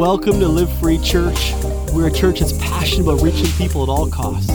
Welcome 0.00 0.40
to 0.40 0.48
Live 0.48 0.72
Free 0.78 0.96
Church. 0.96 1.52
We're 1.92 2.06
a 2.06 2.10
church 2.10 2.40
that's 2.40 2.54
passionate 2.54 3.02
about 3.02 3.20
reaching 3.20 3.48
people 3.58 3.82
at 3.82 3.90
all 3.90 4.08
costs. 4.08 4.48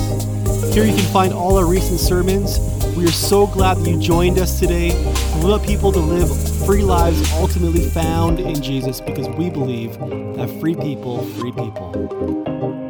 Here 0.73 0.83
you 0.83 0.95
can 0.95 1.05
find 1.13 1.31
all 1.31 1.55
our 1.59 1.67
recent 1.67 1.99
sermons. 1.99 2.57
We 2.97 3.05
are 3.05 3.11
so 3.11 3.45
glad 3.45 3.77
that 3.77 3.87
you 3.87 3.99
joined 3.99 4.39
us 4.39 4.59
today. 4.59 4.89
We 5.35 5.51
want 5.51 5.63
people 5.63 5.91
to 5.91 5.99
live 5.99 6.35
free 6.65 6.81
lives 6.81 7.31
ultimately 7.33 7.87
found 7.91 8.39
in 8.39 8.59
Jesus 8.59 8.99
because 8.99 9.29
we 9.37 9.51
believe 9.51 9.99
that 10.35 10.49
free 10.59 10.73
people, 10.73 11.23
free 11.35 11.51
people. 11.51 12.84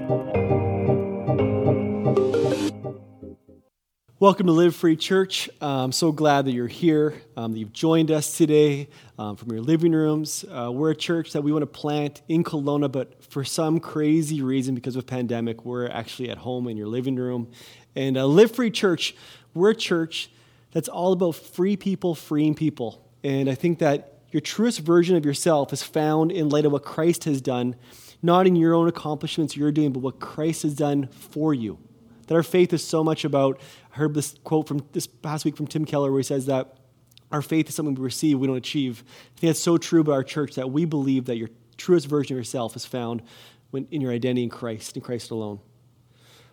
Welcome 4.25 4.47
to 4.47 4.53
Live 4.53 4.75
Free 4.75 4.95
Church. 4.95 5.47
Uh, 5.61 5.83
I'm 5.83 5.91
so 5.91 6.11
glad 6.11 6.45
that 6.45 6.51
you're 6.51 6.65
here, 6.65 7.13
um, 7.37 7.51
that 7.51 7.59
you've 7.59 7.73
joined 7.73 8.09
us 8.09 8.35
today 8.35 8.89
um, 9.19 9.35
from 9.35 9.51
your 9.51 9.61
living 9.61 9.91
rooms. 9.91 10.43
Uh, 10.49 10.71
we're 10.73 10.89
a 10.89 10.95
church 10.95 11.33
that 11.33 11.43
we 11.43 11.51
want 11.51 11.61
to 11.61 11.67
plant 11.67 12.23
in 12.27 12.43
Kelowna, 12.43 12.91
but 12.91 13.23
for 13.23 13.43
some 13.43 13.79
crazy 13.79 14.41
reason, 14.41 14.73
because 14.73 14.95
of 14.95 15.05
pandemic, 15.05 15.63
we're 15.63 15.87
actually 15.89 16.31
at 16.31 16.39
home 16.39 16.67
in 16.67 16.75
your 16.75 16.87
living 16.87 17.15
room. 17.15 17.51
And 17.95 18.17
uh, 18.17 18.25
Live 18.25 18.55
Free 18.55 18.71
Church, 18.71 19.15
we're 19.53 19.69
a 19.69 19.75
church 19.75 20.31
that's 20.71 20.89
all 20.89 21.13
about 21.13 21.35
free 21.35 21.77
people, 21.77 22.15
freeing 22.15 22.55
people. 22.55 23.07
And 23.23 23.47
I 23.47 23.53
think 23.53 23.77
that 23.77 24.21
your 24.31 24.41
truest 24.41 24.79
version 24.79 25.15
of 25.15 25.23
yourself 25.23 25.71
is 25.71 25.83
found 25.83 26.31
in 26.31 26.49
light 26.49 26.65
of 26.65 26.71
what 26.71 26.83
Christ 26.83 27.25
has 27.25 27.41
done, 27.41 27.75
not 28.23 28.47
in 28.47 28.55
your 28.55 28.73
own 28.73 28.87
accomplishments 28.87 29.55
you're 29.55 29.71
doing, 29.71 29.93
but 29.93 29.99
what 29.99 30.19
Christ 30.19 30.63
has 30.63 30.73
done 30.73 31.09
for 31.09 31.53
you. 31.53 31.77
That 32.27 32.35
our 32.35 32.43
faith 32.43 32.73
is 32.73 32.83
so 32.83 33.03
much 33.03 33.23
about 33.25 33.59
I 33.93 33.97
heard 33.97 34.13
this 34.13 34.35
quote 34.43 34.67
from 34.67 34.85
this 34.91 35.07
past 35.07 35.45
week 35.45 35.55
from 35.55 35.67
Tim 35.67 35.85
Keller 35.85 36.11
where 36.11 36.19
he 36.19 36.23
says 36.23 36.47
that 36.47 36.75
our 37.31 37.41
faith 37.41 37.69
is 37.69 37.75
something 37.75 37.95
we 37.95 38.01
receive, 38.01 38.39
we 38.39 38.47
don't 38.47 38.55
achieve. 38.55 39.03
I 39.05 39.39
think 39.39 39.49
that's 39.49 39.59
so 39.59 39.77
true 39.77 40.01
about 40.01 40.13
our 40.13 40.23
church 40.23 40.55
that 40.55 40.71
we 40.71 40.85
believe 40.85 41.25
that 41.25 41.37
your 41.37 41.49
truest 41.77 42.07
version 42.07 42.35
of 42.35 42.39
yourself 42.39 42.75
is 42.75 42.85
found 42.85 43.21
when, 43.71 43.87
in 43.91 44.01
your 44.01 44.11
identity 44.11 44.43
in 44.43 44.49
Christ, 44.49 44.95
in 44.95 45.01
Christ 45.01 45.31
alone. 45.31 45.59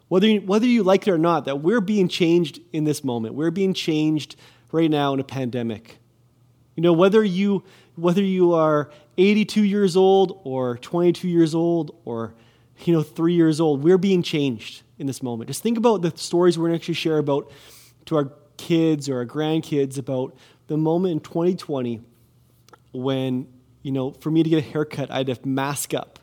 Whether 0.08 0.26
you, 0.26 0.40
whether 0.40 0.66
you 0.66 0.82
like 0.82 1.06
it 1.06 1.10
or 1.10 1.18
not, 1.18 1.44
that 1.46 1.60
we're 1.60 1.80
being 1.80 2.08
changed 2.08 2.60
in 2.72 2.84
this 2.84 3.02
moment. 3.02 3.34
We're 3.34 3.50
being 3.50 3.72
changed 3.72 4.36
right 4.70 4.90
now 4.90 5.14
in 5.14 5.20
a 5.20 5.24
pandemic. 5.24 5.98
You 6.74 6.82
know, 6.82 6.92
whether 6.92 7.22
you 7.22 7.64
whether 7.94 8.22
you 8.22 8.54
are 8.54 8.90
82 9.18 9.64
years 9.64 9.96
old 9.96 10.40
or 10.44 10.78
22 10.78 11.28
years 11.28 11.54
old 11.54 11.94
or 12.04 12.34
you 12.84 12.92
know 12.92 13.02
3 13.02 13.34
years 13.34 13.60
old, 13.60 13.84
we're 13.84 13.98
being 13.98 14.22
changed 14.22 14.82
in 15.02 15.06
this 15.06 15.22
moment. 15.22 15.48
Just 15.48 15.62
think 15.62 15.76
about 15.76 16.00
the 16.00 16.12
stories 16.16 16.56
we're 16.56 16.68
going 16.68 16.78
to 16.78 16.82
actually 16.82 16.94
share 16.94 17.18
about 17.18 17.50
to 18.06 18.16
our 18.16 18.32
kids 18.56 19.08
or 19.08 19.18
our 19.18 19.26
grandkids 19.26 19.98
about 19.98 20.34
the 20.68 20.78
moment 20.78 21.12
in 21.12 21.20
2020 21.20 22.00
when, 22.92 23.46
you 23.82 23.92
know, 23.92 24.12
for 24.12 24.30
me 24.30 24.42
to 24.42 24.48
get 24.48 24.58
a 24.58 24.66
haircut, 24.66 25.10
I 25.10 25.18
had 25.18 25.26
to 25.26 25.38
mask 25.46 25.92
up. 25.92 26.18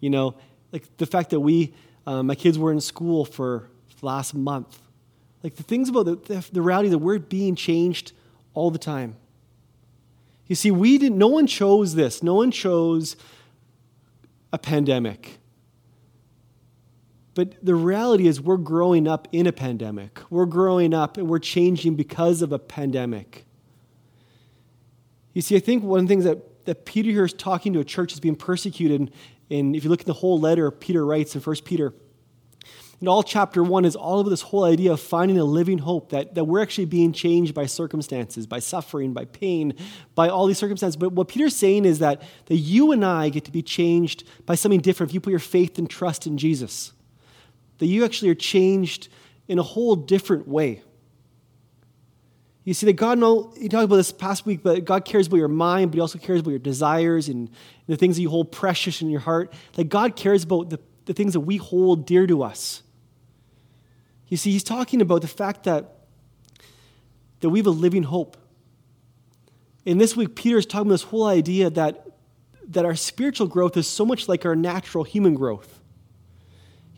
You 0.00 0.10
know, 0.10 0.36
like 0.72 0.96
the 0.96 1.06
fact 1.06 1.30
that 1.30 1.40
we, 1.40 1.74
um, 2.06 2.28
my 2.28 2.34
kids 2.34 2.58
were 2.58 2.72
in 2.72 2.80
school 2.80 3.24
for 3.24 3.68
last 4.00 4.34
month. 4.34 4.80
Like 5.42 5.56
the 5.56 5.62
things 5.62 5.88
about 5.88 6.06
the, 6.06 6.16
the, 6.16 6.46
the 6.52 6.62
reality 6.62 6.88
that 6.88 6.98
we're 6.98 7.18
being 7.18 7.54
changed 7.56 8.12
all 8.54 8.70
the 8.70 8.78
time. 8.78 9.16
You 10.46 10.54
see, 10.54 10.70
we 10.70 10.98
didn't, 10.98 11.18
no 11.18 11.28
one 11.28 11.46
chose 11.46 11.94
this. 11.94 12.22
No 12.22 12.34
one 12.34 12.50
chose 12.50 13.16
a 14.52 14.58
pandemic. 14.58 15.38
But 17.34 17.64
the 17.64 17.74
reality 17.74 18.26
is, 18.26 18.40
we're 18.40 18.58
growing 18.58 19.08
up 19.08 19.26
in 19.32 19.46
a 19.46 19.52
pandemic. 19.52 20.20
We're 20.28 20.46
growing 20.46 20.92
up 20.92 21.16
and 21.16 21.28
we're 21.28 21.38
changing 21.38 21.94
because 21.96 22.42
of 22.42 22.52
a 22.52 22.58
pandemic. 22.58 23.46
You 25.32 25.40
see, 25.40 25.56
I 25.56 25.60
think 25.60 25.82
one 25.82 26.00
of 26.00 26.06
the 26.06 26.08
things 26.08 26.24
that, 26.24 26.66
that 26.66 26.84
Peter 26.84 27.10
here 27.10 27.24
is 27.24 27.32
talking 27.32 27.72
to 27.72 27.80
a 27.80 27.84
church 27.84 28.12
that's 28.12 28.20
being 28.20 28.36
persecuted, 28.36 29.12
and 29.50 29.74
if 29.74 29.82
you 29.82 29.88
look 29.88 30.00
at 30.00 30.06
the 30.06 30.12
whole 30.12 30.38
letter 30.38 30.70
Peter 30.70 31.06
writes 31.06 31.34
in 31.34 31.40
1 31.40 31.56
Peter, 31.64 31.94
and 33.00 33.08
all 33.08 33.24
chapter 33.24 33.64
one 33.64 33.84
is 33.84 33.96
all 33.96 34.20
of 34.20 34.30
this 34.30 34.42
whole 34.42 34.62
idea 34.62 34.92
of 34.92 35.00
finding 35.00 35.36
a 35.36 35.44
living 35.44 35.78
hope 35.78 36.10
that, 36.10 36.36
that 36.36 36.44
we're 36.44 36.62
actually 36.62 36.84
being 36.84 37.12
changed 37.12 37.52
by 37.52 37.66
circumstances, 37.66 38.46
by 38.46 38.60
suffering, 38.60 39.12
by 39.12 39.24
pain, 39.24 39.74
by 40.14 40.28
all 40.28 40.46
these 40.46 40.58
circumstances. 40.58 40.96
But 40.96 41.12
what 41.12 41.26
Peter's 41.26 41.56
saying 41.56 41.84
is 41.84 41.98
that, 41.98 42.22
that 42.46 42.56
you 42.56 42.92
and 42.92 43.04
I 43.04 43.28
get 43.30 43.44
to 43.46 43.50
be 43.50 43.62
changed 43.62 44.22
by 44.46 44.54
something 44.54 44.78
different 44.78 45.10
if 45.10 45.14
you 45.14 45.20
put 45.20 45.30
your 45.30 45.40
faith 45.40 45.78
and 45.78 45.90
trust 45.90 46.28
in 46.28 46.38
Jesus 46.38 46.92
that 47.78 47.86
you 47.86 48.04
actually 48.04 48.30
are 48.30 48.34
changed 48.34 49.08
in 49.48 49.58
a 49.58 49.62
whole 49.62 49.96
different 49.96 50.46
way. 50.46 50.82
You 52.64 52.74
see 52.74 52.86
that 52.86 52.92
God, 52.92 53.18
know, 53.18 53.52
you 53.58 53.68
talked 53.68 53.84
about 53.84 53.96
this 53.96 54.12
past 54.12 54.46
week, 54.46 54.62
but 54.62 54.84
God 54.84 55.04
cares 55.04 55.26
about 55.26 55.38
your 55.38 55.48
mind, 55.48 55.90
but 55.90 55.96
He 55.96 56.00
also 56.00 56.18
cares 56.18 56.40
about 56.40 56.50
your 56.50 56.60
desires 56.60 57.28
and 57.28 57.50
the 57.88 57.96
things 57.96 58.16
that 58.16 58.22
you 58.22 58.30
hold 58.30 58.52
precious 58.52 59.02
in 59.02 59.10
your 59.10 59.20
heart. 59.20 59.52
Like 59.76 59.88
God 59.88 60.14
cares 60.14 60.44
about 60.44 60.70
the, 60.70 60.78
the 61.06 61.12
things 61.12 61.32
that 61.32 61.40
we 61.40 61.56
hold 61.56 62.06
dear 62.06 62.26
to 62.26 62.42
us. 62.42 62.82
You 64.28 64.36
see, 64.36 64.52
He's 64.52 64.62
talking 64.62 65.00
about 65.00 65.22
the 65.22 65.28
fact 65.28 65.64
that, 65.64 65.92
that 67.40 67.50
we 67.50 67.58
have 67.58 67.66
a 67.66 67.70
living 67.70 68.04
hope. 68.04 68.36
And 69.84 70.00
this 70.00 70.16
week, 70.16 70.36
Peter 70.36 70.58
is 70.58 70.66
talking 70.66 70.86
about 70.86 70.94
this 70.94 71.02
whole 71.02 71.26
idea 71.26 71.68
that, 71.70 72.06
that 72.68 72.84
our 72.84 72.94
spiritual 72.94 73.48
growth 73.48 73.76
is 73.76 73.88
so 73.88 74.06
much 74.06 74.28
like 74.28 74.46
our 74.46 74.54
natural 74.54 75.02
human 75.02 75.34
growth. 75.34 75.80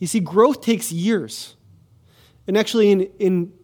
You 0.04 0.08
see, 0.08 0.20
growth 0.20 0.60
takes 0.60 0.92
years. 0.92 1.56
And 2.46 2.58
actually, 2.58 2.90
in, 2.90 3.00
in 3.18 3.54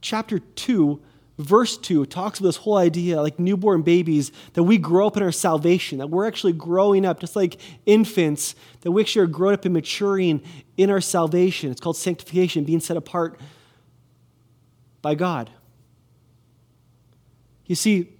chapter 0.00 0.38
2, 0.38 1.02
verse 1.38 1.76
2, 1.76 2.06
talks 2.06 2.38
about 2.38 2.46
this 2.50 2.58
whole 2.58 2.76
idea, 2.76 3.20
like 3.20 3.40
newborn 3.40 3.82
babies, 3.82 4.30
that 4.52 4.62
we 4.62 4.78
grow 4.78 5.08
up 5.08 5.16
in 5.16 5.24
our 5.24 5.32
salvation, 5.32 5.98
that 5.98 6.06
we're 6.06 6.24
actually 6.24 6.52
growing 6.52 7.04
up, 7.04 7.18
just 7.18 7.34
like 7.34 7.60
infants, 7.84 8.54
that 8.82 8.92
we 8.92 9.02
actually 9.02 9.22
are 9.22 9.26
growing 9.26 9.54
up 9.54 9.64
and 9.64 9.74
maturing 9.74 10.40
in 10.76 10.88
our 10.88 11.00
salvation. 11.00 11.72
It's 11.72 11.80
called 11.80 11.96
sanctification, 11.96 12.62
being 12.62 12.78
set 12.78 12.96
apart 12.96 13.40
by 15.02 15.16
God. 15.16 15.50
You 17.64 17.74
see, 17.74 18.12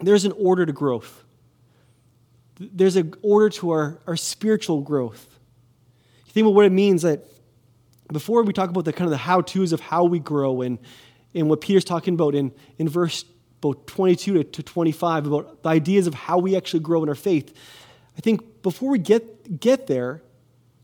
there's 0.00 0.24
an 0.24 0.32
order 0.32 0.64
to 0.64 0.72
growth. 0.72 1.24
There's 2.58 2.96
an 2.96 3.12
order 3.20 3.50
to 3.50 3.68
our, 3.68 4.00
our 4.06 4.16
spiritual 4.16 4.80
growth 4.80 5.35
think 6.36 6.44
about 6.44 6.54
what 6.54 6.66
it 6.66 6.72
means 6.72 7.00
that 7.00 7.24
before 8.12 8.42
we 8.42 8.52
talk 8.52 8.68
about 8.68 8.84
the 8.84 8.92
kind 8.92 9.06
of 9.06 9.10
the 9.10 9.16
how-tos 9.16 9.72
of 9.72 9.80
how 9.80 10.04
we 10.04 10.18
grow 10.18 10.60
and, 10.60 10.78
and 11.34 11.48
what 11.48 11.62
Peter's 11.62 11.82
talking 11.82 12.12
about 12.12 12.34
in, 12.34 12.52
in 12.76 12.90
verse 12.90 13.24
about 13.60 13.86
22 13.86 14.34
to, 14.34 14.44
to 14.44 14.62
25 14.62 15.26
about 15.28 15.62
the 15.62 15.68
ideas 15.70 16.06
of 16.06 16.12
how 16.12 16.36
we 16.36 16.54
actually 16.54 16.80
grow 16.80 17.02
in 17.02 17.08
our 17.08 17.14
faith, 17.14 17.54
I 18.18 18.20
think 18.20 18.62
before 18.62 18.90
we 18.90 18.98
get, 18.98 19.58
get 19.58 19.86
there, 19.86 20.22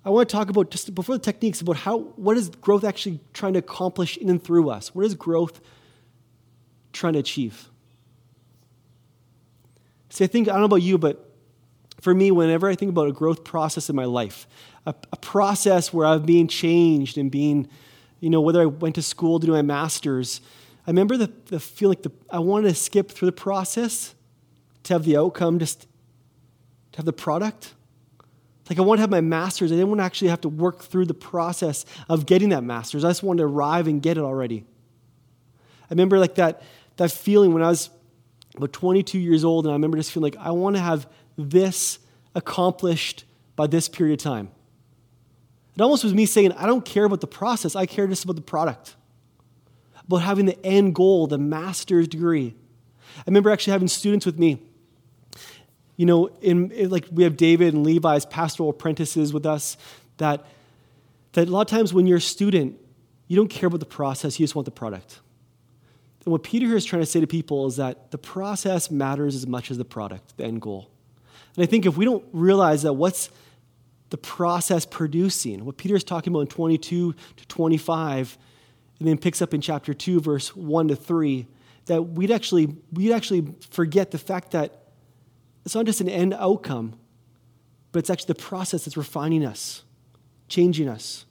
I 0.06 0.08
want 0.08 0.26
to 0.26 0.32
talk 0.34 0.48
about 0.48 0.70
just 0.70 0.94
before 0.94 1.18
the 1.18 1.22
techniques 1.22 1.60
about 1.60 1.76
how 1.76 1.98
what 1.98 2.38
is 2.38 2.48
growth 2.48 2.82
actually 2.82 3.20
trying 3.34 3.52
to 3.52 3.58
accomplish 3.58 4.16
in 4.16 4.30
and 4.30 4.42
through 4.42 4.70
us? 4.70 4.94
What 4.94 5.04
is 5.04 5.14
growth 5.14 5.60
trying 6.94 7.12
to 7.12 7.18
achieve? 7.18 7.68
See, 10.08 10.24
I 10.24 10.28
think 10.28 10.48
I 10.48 10.52
don't 10.52 10.60
know 10.60 10.64
about 10.64 10.76
you, 10.76 10.96
but 10.96 11.28
for 12.00 12.14
me, 12.14 12.30
whenever 12.30 12.68
I 12.70 12.74
think 12.74 12.88
about 12.88 13.08
a 13.08 13.12
growth 13.12 13.44
process 13.44 13.90
in 13.90 13.94
my 13.94 14.06
life, 14.06 14.46
a, 14.86 14.94
a 15.12 15.16
process 15.16 15.92
where 15.92 16.06
I'm 16.06 16.22
being 16.22 16.48
changed 16.48 17.18
and 17.18 17.30
being, 17.30 17.68
you 18.20 18.30
know, 18.30 18.40
whether 18.40 18.60
I 18.60 18.66
went 18.66 18.94
to 18.96 19.02
school 19.02 19.40
to 19.40 19.46
do 19.46 19.52
my 19.52 19.62
master's, 19.62 20.40
I 20.86 20.90
remember 20.90 21.16
the, 21.16 21.32
the 21.46 21.60
feel 21.60 21.88
like 21.88 22.02
the, 22.02 22.10
I 22.30 22.40
wanted 22.40 22.68
to 22.68 22.74
skip 22.74 23.10
through 23.10 23.26
the 23.26 23.32
process 23.32 24.14
to 24.84 24.94
have 24.94 25.04
the 25.04 25.16
outcome, 25.16 25.58
just 25.58 25.82
to 26.92 26.96
have 26.96 27.06
the 27.06 27.12
product. 27.12 27.74
Like 28.68 28.78
I 28.78 28.82
want 28.82 28.98
to 28.98 29.02
have 29.02 29.10
my 29.10 29.20
master's. 29.20 29.70
I 29.70 29.76
didn't 29.76 29.88
want 29.88 30.00
to 30.00 30.04
actually 30.04 30.28
have 30.28 30.40
to 30.42 30.48
work 30.48 30.80
through 30.80 31.06
the 31.06 31.14
process 31.14 31.84
of 32.08 32.26
getting 32.26 32.48
that 32.50 32.64
master's. 32.64 33.04
I 33.04 33.10
just 33.10 33.22
wanted 33.22 33.42
to 33.42 33.46
arrive 33.46 33.86
and 33.86 34.02
get 34.02 34.16
it 34.16 34.22
already. 34.22 34.64
I 35.84 35.86
remember 35.90 36.18
like 36.18 36.36
that, 36.36 36.62
that 36.96 37.10
feeling 37.10 37.52
when 37.52 37.62
I 37.62 37.68
was 37.68 37.90
about 38.56 38.72
22 38.72 39.18
years 39.18 39.44
old, 39.44 39.66
and 39.66 39.72
I 39.72 39.74
remember 39.74 39.96
just 39.96 40.10
feeling 40.10 40.32
like 40.32 40.44
I 40.44 40.50
want 40.50 40.76
to 40.76 40.82
have 40.82 41.06
this 41.36 41.98
accomplished 42.34 43.24
by 43.56 43.66
this 43.66 43.88
period 43.88 44.20
of 44.20 44.24
time. 44.24 44.50
It 45.76 45.80
almost 45.80 46.04
was 46.04 46.12
me 46.12 46.26
saying, 46.26 46.52
I 46.52 46.66
don't 46.66 46.84
care 46.84 47.04
about 47.04 47.20
the 47.20 47.26
process, 47.26 47.74
I 47.74 47.86
care 47.86 48.06
just 48.06 48.24
about 48.24 48.36
the 48.36 48.42
product, 48.42 48.96
about 50.04 50.18
having 50.18 50.46
the 50.46 50.64
end 50.64 50.94
goal, 50.94 51.26
the 51.26 51.38
master's 51.38 52.08
degree. 52.08 52.54
I 53.18 53.22
remember 53.26 53.50
actually 53.50 53.72
having 53.72 53.88
students 53.88 54.26
with 54.26 54.38
me. 54.38 54.62
You 55.96 56.06
know, 56.06 56.28
in, 56.40 56.70
in 56.72 56.90
like 56.90 57.06
we 57.12 57.22
have 57.24 57.36
David 57.36 57.74
and 57.74 57.84
Levi 57.84 58.16
as 58.16 58.26
pastoral 58.26 58.70
apprentices 58.70 59.32
with 59.32 59.46
us. 59.46 59.76
That 60.16 60.44
that 61.32 61.48
a 61.48 61.50
lot 61.50 61.60
of 61.60 61.66
times 61.68 61.92
when 61.92 62.06
you're 62.06 62.18
a 62.18 62.20
student, 62.20 62.78
you 63.28 63.36
don't 63.36 63.48
care 63.48 63.66
about 63.66 63.80
the 63.80 63.86
process; 63.86 64.40
you 64.40 64.44
just 64.44 64.54
want 64.54 64.64
the 64.64 64.72
product. 64.72 65.20
And 66.24 66.32
what 66.32 66.42
Peter 66.42 66.66
here 66.66 66.76
is 66.76 66.84
trying 66.84 67.02
to 67.02 67.06
say 67.06 67.20
to 67.20 67.26
people 67.26 67.66
is 67.66 67.76
that 67.76 68.10
the 68.10 68.18
process 68.18 68.90
matters 68.90 69.34
as 69.34 69.46
much 69.46 69.70
as 69.70 69.78
the 69.78 69.84
product, 69.84 70.36
the 70.36 70.44
end 70.44 70.62
goal. 70.62 70.90
And 71.56 71.62
I 71.62 71.66
think 71.66 71.84
if 71.84 71.96
we 71.96 72.04
don't 72.04 72.24
realize 72.32 72.82
that 72.82 72.94
what's 72.94 73.28
the 74.12 74.18
process 74.18 74.84
producing, 74.84 75.64
what 75.64 75.78
Peter's 75.78 76.04
talking 76.04 76.34
about 76.34 76.40
in 76.40 76.46
22 76.46 77.14
to 77.14 77.46
25, 77.48 78.36
and 78.98 79.08
then 79.08 79.16
picks 79.16 79.40
up 79.40 79.54
in 79.54 79.62
chapter 79.62 79.94
2, 79.94 80.20
verse 80.20 80.54
1 80.54 80.88
to 80.88 80.96
3, 80.96 81.46
that 81.86 82.02
we'd 82.02 82.30
actually, 82.30 82.76
we'd 82.92 83.10
actually 83.10 83.54
forget 83.70 84.10
the 84.10 84.18
fact 84.18 84.50
that 84.50 84.82
it's 85.64 85.74
not 85.74 85.86
just 85.86 86.02
an 86.02 86.10
end 86.10 86.34
outcome, 86.34 86.94
but 87.90 88.00
it's 88.00 88.10
actually 88.10 88.26
the 88.26 88.42
process 88.42 88.84
that's 88.84 88.98
refining 88.98 89.46
us, 89.46 89.82
changing 90.46 90.88
us. 90.88 91.24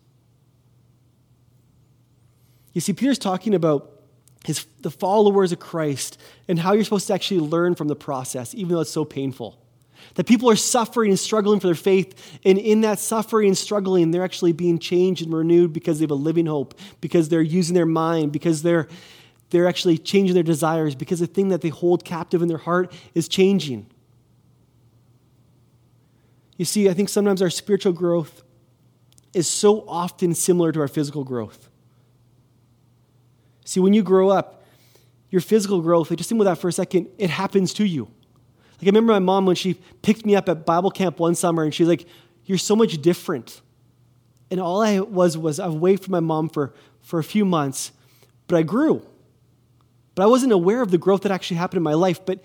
You 2.73 2.81
see, 2.81 2.93
Peter's 2.93 3.19
talking 3.19 3.53
about 3.53 3.91
his, 4.43 4.65
the 4.79 4.89
followers 4.89 5.51
of 5.51 5.59
Christ 5.59 6.19
and 6.47 6.57
how 6.57 6.73
you're 6.73 6.83
supposed 6.83 7.05
to 7.07 7.13
actually 7.13 7.41
learn 7.41 7.75
from 7.75 7.89
the 7.89 7.95
process, 7.95 8.55
even 8.55 8.73
though 8.73 8.81
it's 8.81 8.89
so 8.89 9.05
painful. 9.05 9.61
That 10.15 10.25
people 10.25 10.49
are 10.49 10.55
suffering 10.55 11.09
and 11.09 11.19
struggling 11.19 11.59
for 11.59 11.67
their 11.67 11.75
faith, 11.75 12.39
and 12.43 12.57
in 12.57 12.81
that 12.81 12.99
suffering 12.99 13.47
and 13.47 13.57
struggling, 13.57 14.11
they're 14.11 14.23
actually 14.23 14.51
being 14.51 14.77
changed 14.77 15.23
and 15.23 15.33
renewed 15.33 15.71
because 15.71 15.99
they 15.99 16.03
have 16.03 16.11
a 16.11 16.15
living 16.15 16.47
hope, 16.47 16.77
because 16.99 17.29
they're 17.29 17.41
using 17.41 17.75
their 17.75 17.85
mind, 17.85 18.31
because 18.31 18.61
they're, 18.61 18.87
they're 19.51 19.67
actually 19.67 19.97
changing 19.97 20.33
their 20.33 20.43
desires, 20.43 20.95
because 20.95 21.19
the 21.19 21.27
thing 21.27 21.49
that 21.49 21.61
they 21.61 21.69
hold 21.69 22.03
captive 22.03 22.41
in 22.41 22.47
their 22.47 22.57
heart 22.57 22.91
is 23.15 23.27
changing. 23.27 23.87
You 26.57 26.65
see, 26.65 26.89
I 26.89 26.93
think 26.93 27.09
sometimes 27.09 27.41
our 27.41 27.49
spiritual 27.49 27.93
growth 27.93 28.43
is 29.33 29.47
so 29.47 29.85
often 29.87 30.35
similar 30.35 30.71
to 30.73 30.81
our 30.81 30.87
physical 30.87 31.23
growth. 31.23 31.69
See, 33.63 33.79
when 33.79 33.93
you 33.93 34.03
grow 34.03 34.29
up, 34.29 34.63
your 35.29 35.41
physical 35.41 35.81
growth, 35.81 36.09
just 36.17 36.27
think 36.27 36.41
about 36.41 36.55
that 36.55 36.61
for 36.61 36.67
a 36.67 36.73
second, 36.73 37.07
it 37.17 37.29
happens 37.29 37.73
to 37.75 37.85
you. 37.85 38.11
Like 38.81 38.87
I 38.87 38.89
remember 38.89 39.13
my 39.13 39.19
mom 39.19 39.45
when 39.45 39.55
she 39.55 39.75
picked 40.01 40.25
me 40.25 40.35
up 40.35 40.49
at 40.49 40.65
Bible 40.65 40.89
camp 40.89 41.19
one 41.19 41.35
summer 41.35 41.63
and 41.63 41.71
she's 41.71 41.87
like, 41.87 42.07
You're 42.45 42.57
so 42.57 42.75
much 42.75 42.99
different. 42.99 43.61
And 44.49 44.59
all 44.59 44.81
I 44.81 44.99
was 44.99 45.37
was 45.37 45.59
I 45.59 45.67
was 45.67 45.75
away 45.75 45.97
from 45.97 46.13
my 46.13 46.19
mom 46.19 46.49
for, 46.49 46.73
for 46.99 47.19
a 47.19 47.23
few 47.23 47.45
months, 47.45 47.91
but 48.47 48.57
I 48.57 48.63
grew. 48.63 49.05
But 50.15 50.23
I 50.23 50.25
wasn't 50.25 50.51
aware 50.51 50.81
of 50.81 50.89
the 50.89 50.97
growth 50.97 51.21
that 51.21 51.31
actually 51.31 51.57
happened 51.57 51.77
in 51.77 51.83
my 51.83 51.93
life. 51.93 52.25
But 52.25 52.43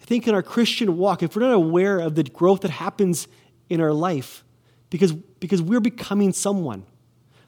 I 0.00 0.04
think 0.04 0.28
in 0.28 0.34
our 0.34 0.42
Christian 0.42 0.96
walk, 0.96 1.22
if 1.22 1.34
we're 1.34 1.42
not 1.42 1.52
aware 1.52 1.98
of 1.98 2.14
the 2.14 2.22
growth 2.22 2.60
that 2.60 2.70
happens 2.70 3.26
in 3.68 3.80
our 3.80 3.92
life, 3.92 4.44
because, 4.90 5.12
because 5.12 5.60
we're 5.60 5.80
becoming 5.80 6.32
someone, 6.32 6.86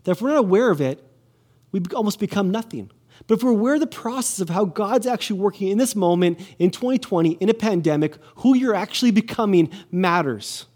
that 0.02 0.12
if 0.12 0.20
we're 0.20 0.30
not 0.30 0.38
aware 0.38 0.70
of 0.70 0.80
it, 0.80 1.02
we 1.70 1.80
almost 1.94 2.18
become 2.18 2.50
nothing. 2.50 2.90
But 3.26 3.38
if 3.38 3.44
we're 3.44 3.50
aware 3.50 3.74
of 3.74 3.80
the 3.80 3.86
process 3.86 4.40
of 4.40 4.50
how 4.50 4.64
God's 4.64 5.06
actually 5.06 5.40
working 5.40 5.68
in 5.68 5.78
this 5.78 5.96
moment, 5.96 6.40
in 6.58 6.70
2020, 6.70 7.32
in 7.32 7.48
a 7.48 7.54
pandemic, 7.54 8.18
who 8.36 8.54
you're 8.54 8.74
actually 8.74 9.10
becoming 9.10 9.70
matters. 9.90 10.66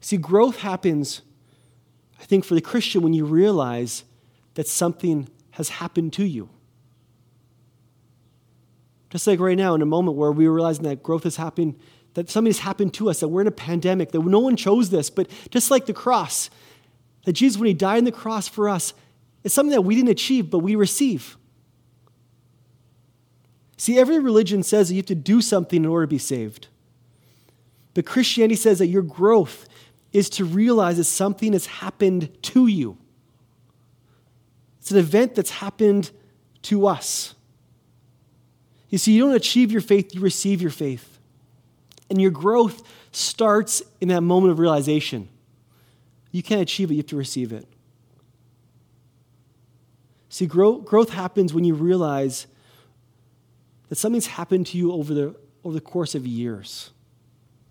See, 0.00 0.16
growth 0.16 0.58
happens, 0.58 1.22
I 2.20 2.24
think, 2.24 2.44
for 2.44 2.54
the 2.54 2.60
Christian 2.60 3.02
when 3.02 3.14
you 3.14 3.24
realize 3.24 4.04
that 4.54 4.66
something 4.66 5.28
has 5.52 5.68
happened 5.68 6.12
to 6.14 6.24
you. 6.24 6.48
Just 9.10 9.26
like 9.26 9.40
right 9.40 9.56
now, 9.56 9.74
in 9.74 9.82
a 9.82 9.86
moment 9.86 10.16
where 10.16 10.32
we're 10.32 10.50
realizing 10.50 10.84
that 10.84 11.02
growth 11.02 11.24
has 11.24 11.36
happened, 11.36 11.78
that 12.14 12.30
something 12.30 12.48
has 12.48 12.60
happened 12.60 12.94
to 12.94 13.10
us, 13.10 13.20
that 13.20 13.28
we're 13.28 13.42
in 13.42 13.46
a 13.46 13.50
pandemic, 13.52 14.10
that 14.12 14.20
no 14.20 14.38
one 14.38 14.56
chose 14.56 14.90
this, 14.90 15.10
but 15.10 15.28
just 15.50 15.70
like 15.70 15.86
the 15.86 15.92
cross, 15.92 16.50
that 17.24 17.34
Jesus, 17.34 17.58
when 17.58 17.68
he 17.68 17.74
died 17.74 17.98
on 17.98 18.04
the 18.04 18.12
cross 18.12 18.48
for 18.48 18.68
us, 18.68 18.94
is 19.44 19.52
something 19.52 19.72
that 19.72 19.82
we 19.82 19.94
didn't 19.94 20.10
achieve, 20.10 20.50
but 20.50 20.60
we 20.60 20.74
receive. 20.74 21.36
See, 23.76 23.98
every 23.98 24.18
religion 24.18 24.62
says 24.62 24.88
that 24.88 24.94
you 24.94 24.98
have 24.98 25.06
to 25.06 25.14
do 25.14 25.40
something 25.40 25.82
in 25.82 25.90
order 25.90 26.06
to 26.06 26.10
be 26.10 26.18
saved. 26.18 26.68
But 27.94 28.06
Christianity 28.06 28.54
says 28.56 28.78
that 28.78 28.86
your 28.86 29.02
growth 29.02 29.68
is 30.12 30.30
to 30.30 30.44
realize 30.44 30.98
that 30.98 31.04
something 31.04 31.52
has 31.52 31.66
happened 31.66 32.30
to 32.42 32.66
you. 32.66 32.96
It's 34.80 34.90
an 34.90 34.98
event 34.98 35.34
that's 35.34 35.50
happened 35.50 36.10
to 36.62 36.86
us. 36.86 37.34
You 38.88 38.98
see, 38.98 39.12
you 39.12 39.24
don't 39.24 39.34
achieve 39.34 39.72
your 39.72 39.80
faith, 39.80 40.14
you 40.14 40.20
receive 40.20 40.60
your 40.60 40.70
faith. 40.70 41.18
And 42.10 42.20
your 42.20 42.30
growth 42.30 42.82
starts 43.10 43.82
in 44.00 44.08
that 44.08 44.20
moment 44.20 44.52
of 44.52 44.58
realization. 44.58 45.28
You 46.32 46.42
can't 46.42 46.60
achieve 46.60 46.90
it, 46.90 46.94
you 46.94 46.98
have 47.00 47.06
to 47.08 47.16
receive 47.16 47.52
it. 47.52 47.66
See, 50.30 50.46
growth, 50.46 50.86
growth 50.86 51.10
happens 51.10 51.52
when 51.52 51.62
you 51.62 51.74
realize 51.74 52.46
that 53.90 53.96
something's 53.96 54.28
happened 54.28 54.66
to 54.68 54.78
you 54.78 54.92
over 54.92 55.12
the, 55.12 55.36
over 55.62 55.74
the 55.74 55.80
course 55.80 56.14
of 56.14 56.26
years, 56.26 56.90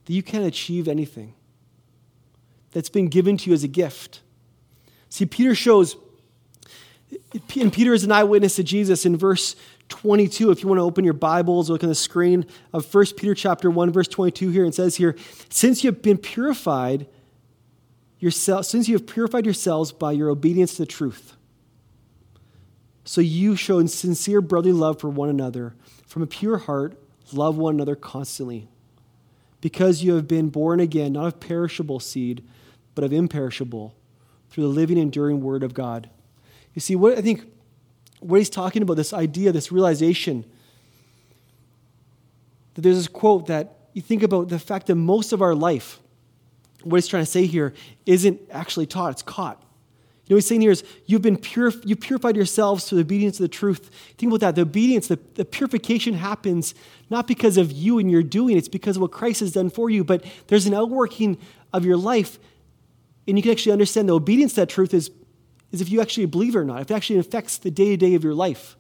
that 0.06 0.14
you 0.14 0.22
can't 0.22 0.46
achieve 0.46 0.88
anything, 0.88 1.34
that's 2.72 2.90
been 2.90 3.08
given 3.08 3.36
to 3.38 3.50
you 3.50 3.56
as 3.56 3.64
a 3.64 3.68
gift. 3.68 4.22
See, 5.10 5.26
Peter 5.26 5.56
shows, 5.56 5.96
and 7.60 7.74
Peter 7.74 7.96
is 7.96 8.04
an 8.04 8.12
eyewitness 8.12 8.56
to 8.58 8.64
Jesus 8.64 9.08
in 9.08 9.18
verse 9.18 9.56
22 9.90 10.52
if 10.52 10.62
you 10.62 10.70
want 10.70 10.78
to 10.78 10.84
open 10.84 11.04
your 11.04 11.14
bibles 11.14 11.70
look 11.70 11.84
on 11.84 11.90
the 11.90 11.96
screen 11.96 12.46
of 12.72 12.92
1 12.94 13.06
peter 13.18 13.36
chapter 13.36 13.70
1 13.70 13.92
verse 13.92 14.08
22 14.08 14.50
here 14.50 14.64
and 14.64 14.74
says 14.74 14.96
here 14.96 15.18
since 15.50 15.84
you 15.84 15.92
have 15.92 16.02
been 16.02 16.18
purified 16.18 17.06
since 18.30 18.88
you 18.88 18.96
have 18.96 19.08
purified 19.08 19.46
yourselves 19.46 19.92
by 19.92 20.12
your 20.12 20.30
obedience 20.30 20.74
to 20.76 20.84
the 20.84 20.86
truth. 20.86 21.36
So 23.04 23.20
you 23.22 23.56
show 23.56 23.84
sincere 23.88 24.42
brotherly 24.42 24.74
love 24.74 25.00
for 25.00 25.10
one 25.10 25.30
another. 25.30 25.74
From 26.06 26.22
a 26.22 26.28
pure 26.28 26.58
heart, 26.58 27.02
love 27.34 27.58
one 27.58 27.76
another 27.76 27.96
constantly. 27.96 28.68
Because 29.60 30.04
you 30.04 30.14
have 30.16 30.28
been 30.28 30.50
born 30.50 30.80
again, 30.80 31.14
not 31.14 31.26
of 31.26 31.40
perishable 31.40 32.00
seed, 32.00 32.44
but 32.94 33.04
of 33.04 33.14
imperishable, 33.14 33.96
through 34.50 34.64
the 34.64 34.70
living, 34.70 34.98
enduring 34.98 35.42
word 35.42 35.64
of 35.64 35.74
God. 35.74 36.10
You 36.74 36.82
see, 36.82 36.96
what 36.96 37.18
I 37.18 37.22
think 37.22 37.46
what 38.20 38.38
he's 38.38 38.50
talking 38.50 38.84
about, 38.84 38.96
this 38.98 39.14
idea, 39.14 39.52
this 39.52 39.72
realization, 39.72 40.46
that 42.76 42.82
there's 42.82 42.98
this 42.98 43.08
quote 43.08 43.48
that 43.48 43.78
you 43.94 44.02
think 44.02 44.24
about 44.24 44.50
the 44.50 44.60
fact 44.60 44.88
that 44.88 44.96
most 44.96 45.34
of 45.34 45.42
our 45.42 45.56
life, 45.56 46.00
what 46.84 46.98
he's 46.98 47.08
trying 47.08 47.24
to 47.24 47.30
say 47.30 47.46
here 47.46 47.74
isn't 48.06 48.40
actually 48.52 48.86
taught, 48.86 49.12
it's 49.12 49.22
caught. 49.22 49.62
You 50.26 50.36
know, 50.36 50.38
what 50.38 50.44
he's 50.44 50.48
saying 50.48 50.62
here 50.62 50.72
is 50.72 50.84
you've 51.08 51.22
been 51.22 51.38
pure, 51.38 51.74
you 51.84 51.96
purified 51.96 52.36
yourselves 52.36 52.86
through 52.86 52.98
the 52.98 53.02
obedience 53.02 53.40
of 53.40 53.44
the 53.44 53.50
truth. 53.50 53.90
Think 54.18 54.32
about 54.32 54.40
that. 54.40 54.56
The 54.56 54.62
obedience, 54.62 55.08
the, 55.08 55.20
the 55.36 55.44
purification 55.44 56.14
happens 56.14 56.74
not 57.10 57.28
because 57.28 57.58
of 57.58 57.72
you 57.72 58.00
and 58.00 58.10
your 58.10 58.24
doing, 58.24 58.56
it's 58.56 58.70
because 58.70 58.96
of 58.96 59.02
what 59.02 59.12
Christ 59.12 59.42
has 59.42 59.52
done 59.52 59.70
for 59.70 59.90
you. 59.90 60.04
But 60.04 60.24
there's 60.48 60.68
an 60.68 60.74
outworking 60.74 61.38
of 61.74 61.84
your 61.84 61.98
life, 61.98 62.40
and 63.28 63.38
you 63.38 63.42
can 63.44 63.52
actually 63.52 63.74
understand 63.74 64.08
the 64.08 64.16
obedience 64.16 64.54
to 64.54 64.62
that 64.62 64.70
truth 64.70 64.94
is, 64.94 65.12
is 65.72 65.82
if 65.82 65.90
you 65.90 66.02
actually 66.02 66.28
believe 66.28 66.56
it 66.56 66.60
or 66.60 66.66
not, 66.66 66.82
if 66.82 66.92
it 66.92 66.94
actually 66.94 67.20
affects 67.20 67.58
the 67.58 67.72
day 67.72 67.90
to 67.90 67.98
day 67.98 68.14
of 68.14 68.24
your 68.24 68.34
life. 68.34 68.76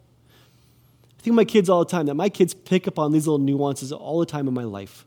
I 1.19 1.21
think 1.21 1.33
of 1.33 1.35
my 1.35 1.45
kids 1.45 1.69
all 1.69 1.83
the 1.83 1.91
time, 1.91 2.05
that 2.05 2.15
my 2.15 2.29
kids 2.29 2.53
pick 2.53 2.87
up 2.87 2.97
on 2.97 3.11
these 3.11 3.27
little 3.27 3.45
nuances 3.45 3.91
all 3.91 4.19
the 4.19 4.25
time 4.25 4.47
in 4.47 4.53
my 4.53 4.63
life. 4.63 5.05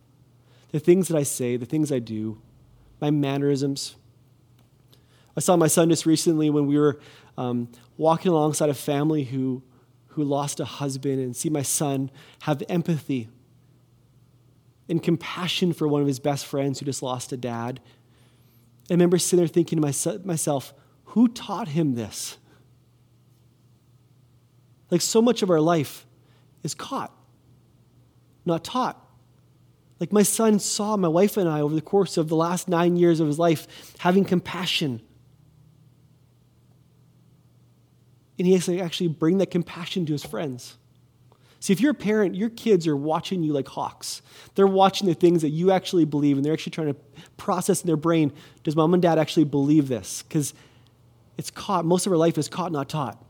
The 0.72 0.78
things 0.78 1.08
that 1.08 1.16
I 1.16 1.22
say, 1.22 1.56
the 1.56 1.66
things 1.66 1.90
I 1.90 1.98
do, 1.98 2.38
my 3.00 3.10
mannerisms. 3.10 3.96
I 5.36 5.40
saw 5.40 5.56
my 5.56 5.66
son 5.66 5.88
just 5.88 6.06
recently 6.06 6.50
when 6.50 6.66
we 6.66 6.78
were 6.78 7.00
um, 7.36 7.68
walking 7.96 8.30
alongside 8.30 8.70
a 8.70 8.74
family 8.74 9.24
who, 9.24 9.62
who 10.08 10.22
lost 10.22 10.60
a 10.60 10.64
husband 10.64 11.20
and 11.20 11.34
see 11.34 11.50
my 11.50 11.62
son 11.62 12.10
have 12.42 12.62
empathy 12.68 13.28
and 14.88 15.02
compassion 15.02 15.72
for 15.72 15.88
one 15.88 16.00
of 16.00 16.06
his 16.06 16.20
best 16.20 16.46
friends 16.46 16.78
who 16.78 16.86
just 16.86 17.02
lost 17.02 17.32
a 17.32 17.36
dad. 17.36 17.80
I 18.90 18.94
remember 18.94 19.18
sitting 19.18 19.38
there 19.38 19.48
thinking 19.48 19.80
to 19.80 20.20
myself, 20.24 20.74
who 21.06 21.28
taught 21.28 21.68
him 21.68 21.94
this? 21.94 22.36
Like 24.90 25.00
so 25.00 25.22
much 25.22 25.42
of 25.42 25.50
our 25.50 25.60
life 25.60 26.06
is 26.62 26.74
caught, 26.74 27.12
not 28.44 28.62
taught. 28.62 29.03
Like 30.00 30.12
my 30.12 30.22
son 30.22 30.58
saw 30.58 30.96
my 30.96 31.08
wife 31.08 31.36
and 31.36 31.48
I 31.48 31.60
over 31.60 31.74
the 31.74 31.80
course 31.80 32.16
of 32.16 32.28
the 32.28 32.36
last 32.36 32.68
nine 32.68 32.96
years 32.96 33.20
of 33.20 33.26
his 33.26 33.38
life 33.38 33.94
having 33.98 34.24
compassion. 34.24 35.00
And 38.38 38.46
he 38.46 38.54
has 38.54 38.66
to 38.66 38.80
actually 38.80 39.08
bring 39.08 39.38
that 39.38 39.50
compassion 39.50 40.06
to 40.06 40.12
his 40.12 40.24
friends. 40.24 40.76
See, 41.60 41.72
if 41.72 41.80
you're 41.80 41.92
a 41.92 41.94
parent, 41.94 42.34
your 42.34 42.50
kids 42.50 42.86
are 42.86 42.96
watching 42.96 43.42
you 43.42 43.52
like 43.52 43.68
hawks. 43.68 44.20
They're 44.54 44.66
watching 44.66 45.08
the 45.08 45.14
things 45.14 45.40
that 45.40 45.48
you 45.48 45.70
actually 45.70 46.04
believe, 46.04 46.36
and 46.36 46.44
they're 46.44 46.52
actually 46.52 46.72
trying 46.72 46.88
to 46.88 46.96
process 47.38 47.80
in 47.80 47.86
their 47.86 47.96
brain 47.96 48.32
does 48.64 48.76
mom 48.76 48.92
and 48.92 49.02
dad 49.02 49.18
actually 49.18 49.44
believe 49.44 49.88
this? 49.88 50.22
Because 50.22 50.52
it's 51.38 51.50
caught, 51.50 51.86
most 51.86 52.04
of 52.06 52.12
our 52.12 52.18
life 52.18 52.36
is 52.36 52.48
caught, 52.48 52.70
not 52.70 52.88
taught. 52.88 53.24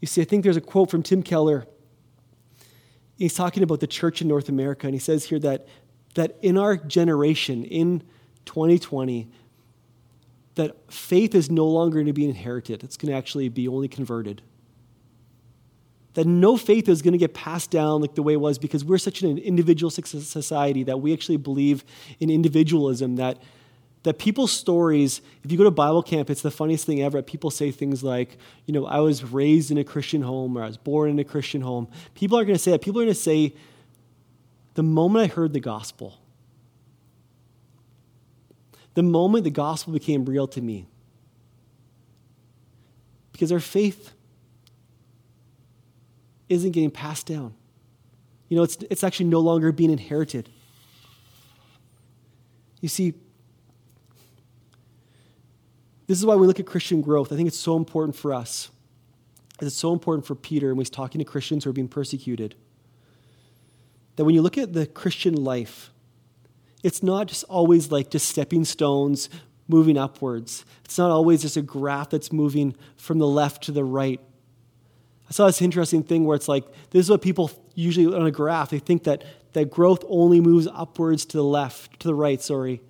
You 0.00 0.08
see, 0.08 0.20
I 0.20 0.24
think 0.24 0.42
there's 0.42 0.56
a 0.56 0.60
quote 0.60 0.90
from 0.90 1.04
Tim 1.04 1.22
Keller 1.22 1.64
he's 3.22 3.34
talking 3.34 3.62
about 3.62 3.78
the 3.78 3.86
church 3.86 4.20
in 4.20 4.26
North 4.26 4.48
America, 4.48 4.86
and 4.86 4.94
he 4.94 4.98
says 4.98 5.26
here 5.26 5.38
that, 5.38 5.66
that 6.14 6.36
in 6.42 6.58
our 6.58 6.76
generation, 6.76 7.64
in 7.64 8.02
2020, 8.46 9.28
that 10.56 10.76
faith 10.92 11.32
is 11.34 11.48
no 11.48 11.64
longer 11.66 11.94
going 11.94 12.06
to 12.06 12.12
be 12.12 12.24
inherited. 12.28 12.82
It's 12.82 12.96
going 12.96 13.12
to 13.12 13.16
actually 13.16 13.48
be 13.48 13.68
only 13.68 13.86
converted. 13.86 14.42
That 16.14 16.26
no 16.26 16.56
faith 16.56 16.88
is 16.88 17.00
going 17.00 17.12
to 17.12 17.18
get 17.18 17.32
passed 17.32 17.70
down 17.70 18.00
like 18.00 18.16
the 18.16 18.24
way 18.24 18.32
it 18.32 18.40
was 18.40 18.58
because 18.58 18.84
we're 18.84 18.98
such 18.98 19.22
an 19.22 19.38
individual 19.38 19.90
society 19.90 20.82
that 20.82 21.00
we 21.00 21.12
actually 21.12 21.38
believe 21.38 21.84
in 22.18 22.28
individualism, 22.28 23.16
that, 23.16 23.38
that 24.02 24.18
people's 24.18 24.50
stories, 24.50 25.20
if 25.44 25.52
you 25.52 25.58
go 25.58 25.64
to 25.64 25.70
Bible 25.70 26.02
camp, 26.02 26.28
it's 26.28 26.42
the 26.42 26.50
funniest 26.50 26.86
thing 26.86 27.02
ever. 27.02 27.22
People 27.22 27.50
say 27.50 27.70
things 27.70 28.02
like, 28.02 28.36
you 28.66 28.74
know, 28.74 28.84
I 28.86 28.98
was 28.98 29.22
raised 29.22 29.70
in 29.70 29.78
a 29.78 29.84
Christian 29.84 30.22
home 30.22 30.58
or 30.58 30.62
I 30.62 30.66
was 30.66 30.76
born 30.76 31.10
in 31.10 31.18
a 31.18 31.24
Christian 31.24 31.60
home. 31.60 31.88
People 32.14 32.38
are 32.38 32.44
going 32.44 32.56
to 32.56 32.62
say 32.62 32.72
that. 32.72 32.82
People 32.82 33.00
are 33.00 33.04
going 33.04 33.14
to 33.14 33.20
say, 33.20 33.54
the 34.74 34.82
moment 34.82 35.30
I 35.30 35.34
heard 35.34 35.52
the 35.52 35.60
gospel, 35.60 36.18
the 38.94 39.02
moment 39.02 39.44
the 39.44 39.50
gospel 39.50 39.92
became 39.92 40.24
real 40.24 40.48
to 40.48 40.60
me, 40.60 40.86
because 43.30 43.52
our 43.52 43.60
faith 43.60 44.12
isn't 46.48 46.72
getting 46.72 46.90
passed 46.90 47.26
down. 47.26 47.54
You 48.48 48.56
know, 48.56 48.64
it's, 48.64 48.76
it's 48.90 49.04
actually 49.04 49.26
no 49.26 49.40
longer 49.40 49.72
being 49.72 49.90
inherited. 49.90 50.50
You 52.80 52.88
see, 52.88 53.14
this 56.12 56.18
is 56.18 56.26
why 56.26 56.34
we 56.34 56.46
look 56.46 56.60
at 56.60 56.66
Christian 56.66 57.00
growth. 57.00 57.32
I 57.32 57.36
think 57.36 57.48
it's 57.48 57.58
so 57.58 57.74
important 57.74 58.14
for 58.14 58.34
us. 58.34 58.68
It's 59.62 59.74
so 59.74 59.94
important 59.94 60.26
for 60.26 60.34
Peter, 60.34 60.68
and 60.68 60.78
he's 60.78 60.90
talking 60.90 61.20
to 61.20 61.24
Christians 61.24 61.64
who 61.64 61.70
are 61.70 61.72
being 61.72 61.88
persecuted. 61.88 62.54
That 64.16 64.26
when 64.26 64.34
you 64.34 64.42
look 64.42 64.58
at 64.58 64.74
the 64.74 64.84
Christian 64.84 65.42
life, 65.42 65.90
it's 66.82 67.02
not 67.02 67.28
just 67.28 67.44
always 67.44 67.90
like 67.90 68.10
just 68.10 68.28
stepping 68.28 68.66
stones 68.66 69.30
moving 69.68 69.96
upwards. 69.96 70.66
It's 70.84 70.98
not 70.98 71.10
always 71.10 71.40
just 71.40 71.56
a 71.56 71.62
graph 71.62 72.10
that's 72.10 72.30
moving 72.30 72.76
from 72.98 73.18
the 73.18 73.26
left 73.26 73.62
to 73.62 73.72
the 73.72 73.82
right. 73.82 74.20
I 75.30 75.32
saw 75.32 75.46
this 75.46 75.62
interesting 75.62 76.02
thing 76.02 76.26
where 76.26 76.36
it's 76.36 76.46
like, 76.46 76.66
this 76.90 77.06
is 77.06 77.10
what 77.10 77.22
people 77.22 77.50
usually 77.74 78.14
on 78.14 78.26
a 78.26 78.30
graph, 78.30 78.68
they 78.68 78.80
think 78.80 79.04
that, 79.04 79.24
that 79.54 79.70
growth 79.70 80.04
only 80.10 80.42
moves 80.42 80.68
upwards 80.74 81.24
to 81.24 81.38
the 81.38 81.42
left, 81.42 82.00
to 82.00 82.08
the 82.08 82.14
right, 82.14 82.42
sorry. 82.42 82.82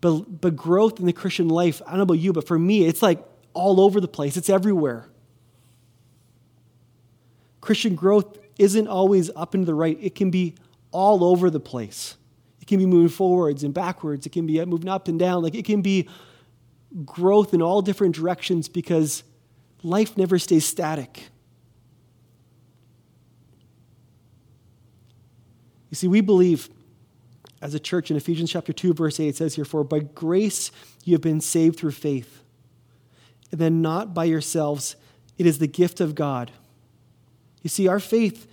But, 0.00 0.40
but 0.40 0.54
growth 0.54 1.00
in 1.00 1.06
the 1.06 1.12
Christian 1.12 1.48
life, 1.48 1.82
I 1.84 1.90
don't 1.90 1.98
know 1.98 2.02
about 2.04 2.14
you, 2.14 2.32
but 2.32 2.46
for 2.46 2.58
me, 2.58 2.84
it's 2.84 3.02
like 3.02 3.24
all 3.52 3.80
over 3.80 4.00
the 4.00 4.08
place, 4.08 4.36
it's 4.36 4.48
everywhere. 4.48 5.08
Christian 7.60 7.96
growth 7.96 8.38
isn't 8.58 8.86
always 8.86 9.30
up 9.34 9.54
and 9.54 9.62
to 9.62 9.66
the 9.66 9.74
right, 9.74 9.98
it 10.00 10.14
can 10.14 10.30
be 10.30 10.54
all 10.90 11.24
over 11.24 11.50
the 11.50 11.60
place. 11.60 12.16
It 12.60 12.66
can 12.66 12.78
be 12.78 12.86
moving 12.86 13.08
forwards 13.08 13.64
and 13.64 13.74
backwards, 13.74 14.26
it 14.26 14.30
can 14.30 14.46
be 14.46 14.64
moving 14.64 14.88
up 14.88 15.08
and 15.08 15.18
down. 15.18 15.42
Like 15.42 15.54
it 15.54 15.64
can 15.64 15.82
be 15.82 16.08
growth 17.04 17.52
in 17.52 17.60
all 17.62 17.82
different 17.82 18.14
directions 18.14 18.68
because 18.68 19.24
life 19.82 20.16
never 20.16 20.38
stays 20.38 20.64
static. 20.64 21.24
You 25.90 25.94
see, 25.94 26.08
we 26.08 26.20
believe 26.20 26.68
as 27.60 27.74
a 27.74 27.80
church 27.80 28.10
in 28.10 28.16
Ephesians 28.16 28.50
chapter 28.50 28.72
2, 28.72 28.94
verse 28.94 29.18
8, 29.18 29.28
it 29.28 29.36
says 29.36 29.54
here, 29.54 29.64
For 29.64 29.82
by 29.84 30.00
grace 30.00 30.70
you 31.04 31.14
have 31.14 31.20
been 31.20 31.40
saved 31.40 31.78
through 31.78 31.92
faith, 31.92 32.42
and 33.50 33.60
then 33.60 33.82
not 33.82 34.14
by 34.14 34.24
yourselves. 34.24 34.96
It 35.38 35.46
is 35.46 35.58
the 35.58 35.66
gift 35.66 36.00
of 36.00 36.14
God. 36.14 36.50
You 37.62 37.70
see, 37.70 37.88
our 37.88 38.00
faith 38.00 38.46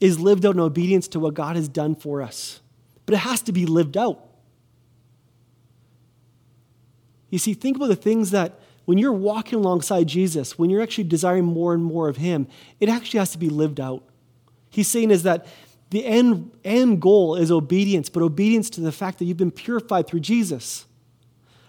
is 0.00 0.20
lived 0.20 0.44
out 0.44 0.54
in 0.54 0.60
obedience 0.60 1.08
to 1.08 1.20
what 1.20 1.34
God 1.34 1.56
has 1.56 1.68
done 1.68 1.94
for 1.94 2.22
us, 2.22 2.60
but 3.04 3.14
it 3.14 3.18
has 3.18 3.42
to 3.42 3.52
be 3.52 3.66
lived 3.66 3.96
out. 3.96 4.22
You 7.30 7.38
see, 7.38 7.54
think 7.54 7.76
about 7.76 7.88
the 7.88 7.96
things 7.96 8.30
that 8.30 8.60
when 8.84 8.98
you're 8.98 9.12
walking 9.12 9.58
alongside 9.58 10.06
Jesus, 10.06 10.58
when 10.58 10.70
you're 10.70 10.80
actually 10.80 11.04
desiring 11.04 11.44
more 11.44 11.74
and 11.74 11.84
more 11.84 12.08
of 12.08 12.16
Him, 12.16 12.46
it 12.80 12.88
actually 12.88 13.18
has 13.18 13.32
to 13.32 13.38
be 13.38 13.48
lived 13.48 13.80
out. 13.80 14.02
He's 14.70 14.88
saying 14.88 15.10
is 15.10 15.24
that 15.24 15.46
the 15.90 16.04
end, 16.04 16.50
end 16.64 17.00
goal 17.00 17.36
is 17.36 17.50
obedience, 17.50 18.08
but 18.08 18.22
obedience 18.22 18.70
to 18.70 18.80
the 18.80 18.92
fact 18.92 19.18
that 19.18 19.24
you've 19.26 19.36
been 19.36 19.50
purified 19.52 20.06
through 20.06 20.20
Jesus. 20.20 20.86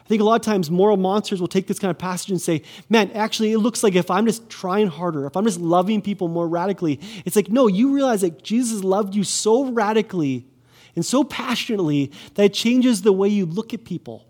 I 0.03 0.07
think 0.07 0.21
a 0.21 0.23
lot 0.23 0.35
of 0.35 0.41
times 0.41 0.71
moral 0.71 0.95
monsters 0.95 1.41
will 1.41 1.49
take 1.49 1.67
this 1.67 1.79
kind 1.79 1.91
of 1.91 1.97
passage 1.97 2.31
and 2.31 2.41
say, 2.41 2.63
man, 2.89 3.11
actually, 3.11 3.51
it 3.51 3.57
looks 3.57 3.83
like 3.83 3.93
if 3.93 4.09
I'm 4.09 4.25
just 4.25 4.49
trying 4.49 4.87
harder, 4.87 5.25
if 5.25 5.35
I'm 5.35 5.43
just 5.43 5.59
loving 5.59 6.01
people 6.01 6.29
more 6.29 6.47
radically, 6.47 7.01
it's 7.25 7.35
like, 7.35 7.49
no, 7.49 7.67
you 7.67 7.93
realize 7.93 8.21
that 8.21 8.41
Jesus 8.41 8.85
loved 8.85 9.15
you 9.15 9.25
so 9.25 9.65
radically 9.65 10.47
and 10.95 11.05
so 11.05 11.25
passionately 11.25 12.11
that 12.35 12.45
it 12.45 12.53
changes 12.53 13.01
the 13.01 13.11
way 13.11 13.27
you 13.27 13.45
look 13.45 13.73
at 13.73 13.83
people. 13.83 14.25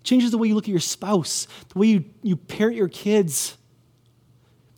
It 0.00 0.04
changes 0.04 0.30
the 0.30 0.38
way 0.38 0.48
you 0.48 0.54
look 0.54 0.64
at 0.64 0.70
your 0.70 0.80
spouse, 0.80 1.46
the 1.68 1.78
way 1.78 1.86
you, 1.88 2.04
you 2.22 2.36
parent 2.36 2.74
your 2.74 2.88
kids. 2.88 3.58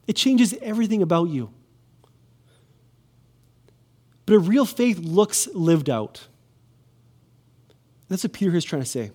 It 0.09 0.17
changes 0.17 0.53
everything 0.61 1.01
about 1.01 1.29
you. 1.29 1.51
But 4.27 4.35
a 4.35 4.39
real 4.39 4.65
faith 4.65 4.99
looks 4.99 5.49
lived 5.49 5.91
out. 5.91 6.29
That's 8.09 8.25
what 8.25 8.33
Peter 8.33 8.55
is 8.55 8.65
trying 8.65 8.83
to 8.83 8.89
say. 8.89 9.11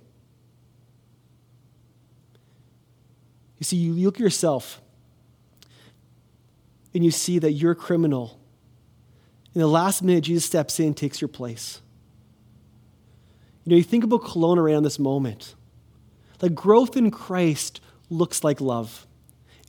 You 3.58 3.64
see, 3.64 3.78
you 3.78 3.94
look 3.94 4.16
at 4.16 4.22
yourself 4.22 4.82
and 6.94 7.04
you 7.04 7.12
see 7.12 7.40
that 7.40 7.52
you're 7.52 7.74
a 7.74 7.76
criminal. 7.76 8.40
In 9.54 9.62
the 9.62 9.68
last 9.68 10.02
minute, 10.02 10.24
Jesus 10.24 10.46
steps 10.46 10.80
in, 10.80 10.88
and 10.88 10.98
takes 10.98 11.22
your 11.22 11.28
place. 11.28 11.82
You 13.66 13.72
know, 13.72 13.78
you 13.78 13.84
think 13.84 14.04
about 14.04 14.22
Kelowna 14.22 14.58
around 14.58 14.84
this 14.84 14.98
moment. 14.98 15.56
Like 16.42 16.56
growth 16.56 16.96
in 16.96 17.12
Christ 17.12 17.82
looks 18.10 18.44
like 18.44 18.62
love. 18.62 19.06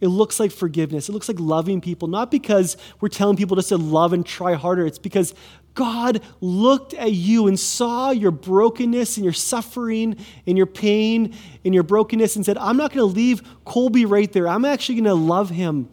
It 0.00 0.08
looks 0.08 0.40
like 0.40 0.50
forgiveness. 0.50 1.08
It 1.08 1.12
looks 1.12 1.28
like 1.28 1.38
loving 1.38 1.80
people, 1.80 2.08
not 2.08 2.30
because 2.30 2.76
we're 3.00 3.08
telling 3.08 3.36
people 3.36 3.56
just 3.56 3.68
to 3.68 3.76
love 3.76 4.12
and 4.12 4.24
try 4.24 4.54
harder. 4.54 4.86
It's 4.86 4.98
because 4.98 5.34
God 5.74 6.22
looked 6.40 6.94
at 6.94 7.12
you 7.12 7.46
and 7.46 7.60
saw 7.60 8.10
your 8.10 8.30
brokenness 8.30 9.18
and 9.18 9.24
your 9.24 9.32
suffering 9.32 10.16
and 10.46 10.56
your 10.56 10.66
pain 10.66 11.34
and 11.64 11.74
your 11.74 11.82
brokenness 11.82 12.36
and 12.36 12.44
said, 12.44 12.56
I'm 12.58 12.76
not 12.76 12.92
going 12.92 13.08
to 13.08 13.14
leave 13.14 13.42
Colby 13.64 14.06
right 14.06 14.30
there. 14.32 14.48
I'm 14.48 14.64
actually 14.64 14.96
going 14.96 15.04
to 15.04 15.14
love 15.14 15.50
him. 15.50 15.88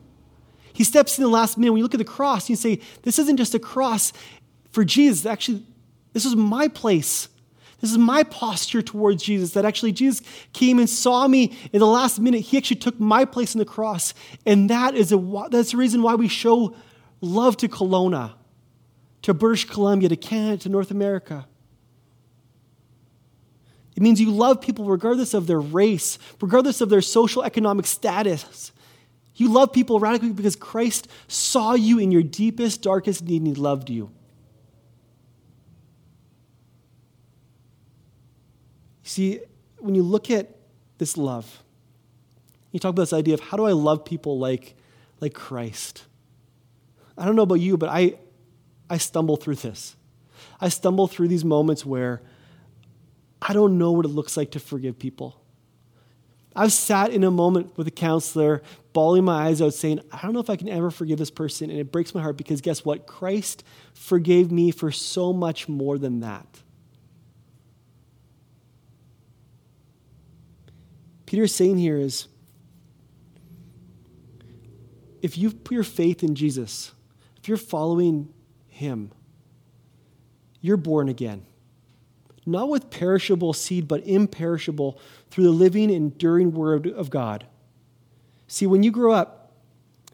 He 0.73 0.83
steps 0.83 1.17
in 1.17 1.23
the 1.23 1.29
last 1.29 1.57
minute. 1.57 1.73
When 1.73 1.79
you 1.79 1.83
look 1.83 1.95
at 1.95 1.99
the 1.99 2.05
cross, 2.05 2.49
you 2.49 2.55
say, 2.55 2.79
This 3.01 3.17
isn't 3.19 3.37
just 3.37 3.55
a 3.55 3.59
cross 3.59 4.13
for 4.71 4.85
Jesus. 4.85 5.25
Actually, 5.25 5.63
this 6.13 6.23
is 6.23 6.35
my 6.35 6.67
place. 6.67 7.29
This 7.79 7.91
is 7.91 7.97
my 7.97 8.23
posture 8.23 8.81
towards 8.81 9.23
Jesus 9.23 9.51
that 9.51 9.63
actually 9.63 9.91
Jesus 9.91 10.21
came 10.51 10.79
and 10.79 10.89
saw 10.89 11.27
me 11.27 11.57
in 11.71 11.79
the 11.79 11.85
last 11.85 12.19
minute. 12.19 12.41
He 12.41 12.57
actually 12.57 12.77
took 12.77 12.99
my 12.99 13.23
place 13.23 13.53
in 13.53 13.59
the 13.59 13.65
cross. 13.65 14.13
And 14.45 14.69
that 14.69 14.95
is 14.95 15.11
a, 15.11 15.47
that's 15.51 15.71
the 15.71 15.77
reason 15.77 16.01
why 16.01 16.15
we 16.15 16.27
show 16.27 16.75
love 17.21 17.55
to 17.57 17.67
Kelowna, 17.67 18.33
to 19.23 19.33
British 19.33 19.65
Columbia, 19.65 20.09
to 20.09 20.15
Canada, 20.15 20.57
to 20.63 20.69
North 20.69 20.89
America. 20.89 21.47
It 23.95 24.01
means 24.03 24.21
you 24.21 24.31
love 24.31 24.61
people 24.61 24.85
regardless 24.85 25.33
of 25.33 25.47
their 25.47 25.59
race, 25.59 26.17
regardless 26.41 26.81
of 26.81 26.89
their 26.89 27.01
social 27.01 27.43
economic 27.43 27.85
status. 27.85 28.71
You 29.35 29.51
love 29.51 29.71
people 29.71 29.99
radically 29.99 30.31
because 30.31 30.55
Christ 30.55 31.07
saw 31.27 31.73
you 31.73 31.99
in 31.99 32.11
your 32.11 32.23
deepest, 32.23 32.81
darkest 32.81 33.23
need 33.23 33.43
and 33.43 33.47
he 33.47 33.53
loved 33.53 33.89
you. 33.89 34.11
See, 39.07 39.39
when 39.79 39.95
you 39.95 40.03
look 40.03 40.29
at 40.29 40.49
this 40.97 41.15
love, 41.15 41.63
you 42.73 42.79
talk 42.79 42.89
about 42.89 43.03
this 43.03 43.13
idea 43.13 43.35
of 43.35 43.39
how 43.39 43.55
do 43.55 43.63
I 43.63 43.71
love 43.71 44.03
people 44.03 44.37
like, 44.37 44.75
like 45.21 45.33
Christ? 45.33 46.03
I 47.17 47.25
don't 47.25 47.37
know 47.37 47.43
about 47.43 47.61
you, 47.61 47.77
but 47.77 47.87
I, 47.87 48.15
I 48.89 48.97
stumble 48.97 49.37
through 49.37 49.55
this. 49.55 49.95
I 50.59 50.67
stumble 50.67 51.07
through 51.07 51.29
these 51.29 51.45
moments 51.45 51.85
where 51.85 52.21
I 53.41 53.53
don't 53.53 53.77
know 53.77 53.93
what 53.93 54.03
it 54.03 54.09
looks 54.09 54.35
like 54.35 54.51
to 54.51 54.59
forgive 54.59 54.99
people. 54.99 55.41
I've 56.53 56.73
sat 56.73 57.11
in 57.11 57.23
a 57.23 57.31
moment 57.31 57.77
with 57.77 57.87
a 57.87 57.91
counselor, 57.91 58.61
bawling 58.91 59.23
my 59.23 59.47
eyes 59.47 59.61
out, 59.61 59.73
saying, 59.73 60.01
I 60.11 60.21
don't 60.21 60.33
know 60.33 60.41
if 60.41 60.49
I 60.49 60.57
can 60.57 60.67
ever 60.67 60.91
forgive 60.91 61.17
this 61.17 61.31
person. 61.31 61.69
And 61.69 61.79
it 61.79 61.93
breaks 61.93 62.13
my 62.13 62.21
heart 62.21 62.35
because 62.35 62.59
guess 62.59 62.83
what? 62.83 63.07
Christ 63.07 63.63
forgave 63.93 64.51
me 64.51 64.71
for 64.71 64.91
so 64.91 65.31
much 65.31 65.69
more 65.69 65.97
than 65.97 66.19
that. 66.19 66.45
Peter's 71.27 71.53
saying 71.53 71.77
here 71.77 71.97
is 71.97 72.27
if 75.21 75.37
you 75.37 75.51
put 75.51 75.75
your 75.75 75.83
faith 75.83 76.23
in 76.23 76.33
Jesus, 76.33 76.93
if 77.37 77.47
you're 77.47 77.57
following 77.57 78.33
him, 78.67 79.11
you're 80.61 80.77
born 80.77 81.09
again. 81.09 81.45
Not 82.45 82.69
with 82.69 82.89
perishable 82.89 83.51
seed, 83.51 83.89
but 83.89 84.07
imperishable 84.07 84.99
through 85.29 85.43
the 85.43 85.51
living, 85.51 85.89
enduring 85.89 86.53
word 86.53 86.87
of 86.87 87.09
God. 87.09 87.45
See, 88.47 88.65
when 88.65 88.83
you 88.83 88.91
grow 88.91 89.11
up 89.11 89.51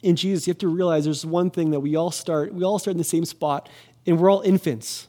in 0.01 0.15
Jesus, 0.15 0.47
you 0.47 0.51
have 0.51 0.57
to 0.59 0.67
realize 0.67 1.03
there's 1.03 1.25
one 1.25 1.51
thing 1.51 1.69
that 1.71 1.81
we 1.81 1.95
all 1.95 2.09
start, 2.09 2.53
we 2.53 2.63
all 2.63 2.79
start 2.79 2.93
in 2.93 2.97
the 2.97 3.03
same 3.03 3.25
spot, 3.25 3.69
and 4.07 4.19
we're 4.19 4.31
all 4.31 4.41
infants. 4.41 5.07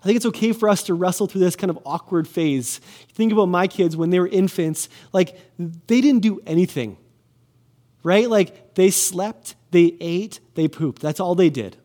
I 0.00 0.04
think 0.04 0.16
it's 0.16 0.26
okay 0.26 0.52
for 0.52 0.68
us 0.68 0.82
to 0.84 0.94
wrestle 0.94 1.26
through 1.26 1.42
this 1.42 1.56
kind 1.56 1.70
of 1.70 1.78
awkward 1.84 2.26
phase. 2.26 2.78
Think 3.12 3.32
about 3.32 3.46
my 3.46 3.66
kids 3.66 3.96
when 3.96 4.10
they 4.10 4.18
were 4.18 4.28
infants, 4.28 4.88
like 5.12 5.38
they 5.58 6.00
didn't 6.00 6.22
do 6.22 6.40
anything, 6.46 6.96
right? 8.02 8.28
Like 8.28 8.74
they 8.76 8.90
slept, 8.90 9.56
they 9.72 9.96
ate, 10.00 10.40
they 10.54 10.68
pooped. 10.68 11.02
That's 11.02 11.20
all 11.20 11.34
they 11.34 11.50
did. 11.50 11.76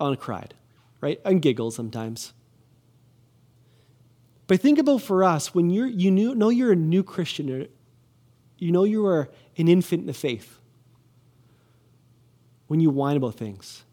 On 0.00 0.16
cried, 0.16 0.54
right? 1.00 1.20
And 1.24 1.42
giggled 1.42 1.74
sometimes. 1.74 2.32
But 4.46 4.60
think 4.60 4.78
about 4.78 5.02
for 5.02 5.24
us, 5.24 5.54
when 5.54 5.70
you're, 5.70 5.86
you 5.86 6.10
know 6.10 6.48
you're 6.48 6.72
a 6.72 6.76
new 6.76 7.02
Christian, 7.02 7.68
you 8.58 8.72
know 8.72 8.84
you 8.84 9.04
are 9.06 9.28
an 9.58 9.68
infant 9.68 10.02
in 10.02 10.06
the 10.06 10.14
faith. 10.14 10.58
When 12.66 12.80
you 12.80 12.90
whine 12.90 13.16
about 13.16 13.34
things, 13.34 13.84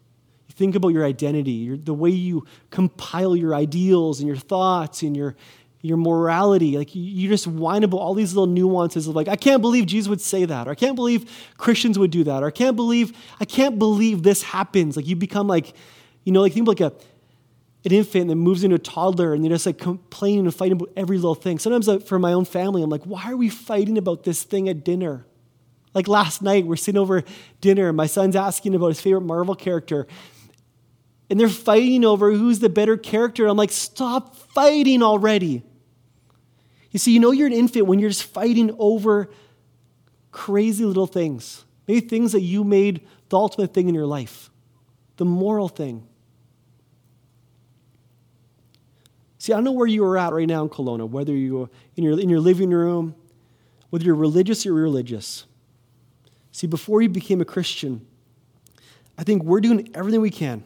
think 0.56 0.74
about 0.74 0.88
your 0.88 1.04
identity, 1.04 1.52
your, 1.52 1.76
the 1.76 1.94
way 1.94 2.10
you 2.10 2.46
compile 2.70 3.34
your 3.36 3.54
ideals 3.54 4.20
and 4.20 4.28
your 4.28 4.36
thoughts 4.36 5.02
and 5.02 5.16
your, 5.16 5.34
your 5.80 5.96
morality. 5.96 6.78
Like 6.78 6.94
you, 6.94 7.28
just 7.28 7.46
whine 7.46 7.84
about 7.84 7.98
all 7.98 8.14
these 8.14 8.34
little 8.34 8.46
nuances 8.46 9.08
of 9.08 9.14
like, 9.14 9.28
I 9.28 9.36
can't 9.36 9.60
believe 9.60 9.86
Jesus 9.86 10.08
would 10.08 10.20
say 10.20 10.44
that, 10.44 10.68
or 10.68 10.70
I 10.70 10.74
can't 10.74 10.96
believe 10.96 11.30
Christians 11.58 11.98
would 11.98 12.10
do 12.10 12.24
that, 12.24 12.42
or 12.42 12.46
I 12.46 12.52
can't 12.52 12.76
believe, 12.76 13.16
I 13.40 13.44
can't 13.44 13.78
believe 13.78 14.22
this 14.22 14.42
happens. 14.42 14.96
Like 14.96 15.06
you 15.06 15.16
become 15.16 15.46
like, 15.46 15.74
you 16.24 16.32
know, 16.32 16.40
like 16.40 16.52
think 16.52 16.68
like 16.68 16.80
a 16.80 16.92
an 17.84 17.92
infant 17.92 18.28
that 18.28 18.36
moves 18.36 18.64
into 18.64 18.76
a 18.76 18.78
toddler 18.78 19.34
and 19.34 19.44
they're 19.44 19.50
just 19.50 19.66
like 19.66 19.78
complaining 19.78 20.46
and 20.46 20.54
fighting 20.54 20.72
about 20.72 20.90
every 20.96 21.16
little 21.16 21.34
thing. 21.34 21.58
Sometimes 21.58 21.86
uh, 21.86 21.98
for 21.98 22.18
my 22.18 22.32
own 22.32 22.46
family, 22.46 22.82
I'm 22.82 22.88
like, 22.88 23.04
why 23.04 23.30
are 23.30 23.36
we 23.36 23.50
fighting 23.50 23.98
about 23.98 24.24
this 24.24 24.42
thing 24.42 24.70
at 24.70 24.84
dinner? 24.84 25.26
Like 25.92 26.08
last 26.08 26.40
night, 26.40 26.66
we're 26.66 26.76
sitting 26.76 26.98
over 26.98 27.22
dinner 27.60 27.88
and 27.88 27.96
my 27.96 28.06
son's 28.06 28.36
asking 28.36 28.74
about 28.74 28.88
his 28.88 29.00
favorite 29.00 29.20
Marvel 29.20 29.54
character. 29.54 30.06
And 31.30 31.40
they're 31.40 31.48
fighting 31.48 32.04
over 32.04 32.32
who's 32.32 32.58
the 32.58 32.68
better 32.68 32.96
character. 32.96 33.46
I'm 33.46 33.56
like, 33.56 33.72
stop 33.72 34.36
fighting 34.36 35.02
already. 35.02 35.62
You 36.90 36.98
see, 36.98 37.12
you 37.12 37.20
know 37.20 37.32
you're 37.32 37.46
an 37.46 37.52
infant 37.52 37.86
when 37.86 37.98
you're 37.98 38.10
just 38.10 38.24
fighting 38.24 38.74
over 38.78 39.30
crazy 40.30 40.84
little 40.84 41.06
things. 41.06 41.64
Maybe 41.88 42.06
things 42.06 42.32
that 42.32 42.40
you 42.40 42.62
made 42.62 43.00
the 43.30 43.36
ultimate 43.36 43.74
thing 43.74 43.88
in 43.88 43.94
your 43.94 44.06
life, 44.06 44.50
the 45.16 45.24
moral 45.24 45.68
thing. 45.68 46.06
See, 49.38 49.52
I 49.52 49.56
don't 49.56 49.64
know 49.64 49.72
where 49.72 49.86
you 49.86 50.04
are 50.04 50.16
at 50.16 50.32
right 50.32 50.46
now 50.46 50.62
in 50.62 50.70
Kelowna, 50.70 51.08
whether 51.08 51.34
you're 51.34 51.68
in 51.96 52.04
your, 52.04 52.18
in 52.18 52.30
your 52.30 52.40
living 52.40 52.70
room, 52.70 53.14
whether 53.90 54.04
you're 54.04 54.14
religious 54.14 54.64
or 54.64 54.70
irreligious. 54.70 55.44
See, 56.50 56.66
before 56.66 57.02
you 57.02 57.08
became 57.08 57.40
a 57.40 57.44
Christian, 57.44 58.06
I 59.18 59.24
think 59.24 59.42
we're 59.42 59.60
doing 59.60 59.90
everything 59.94 60.20
we 60.20 60.30
can. 60.30 60.64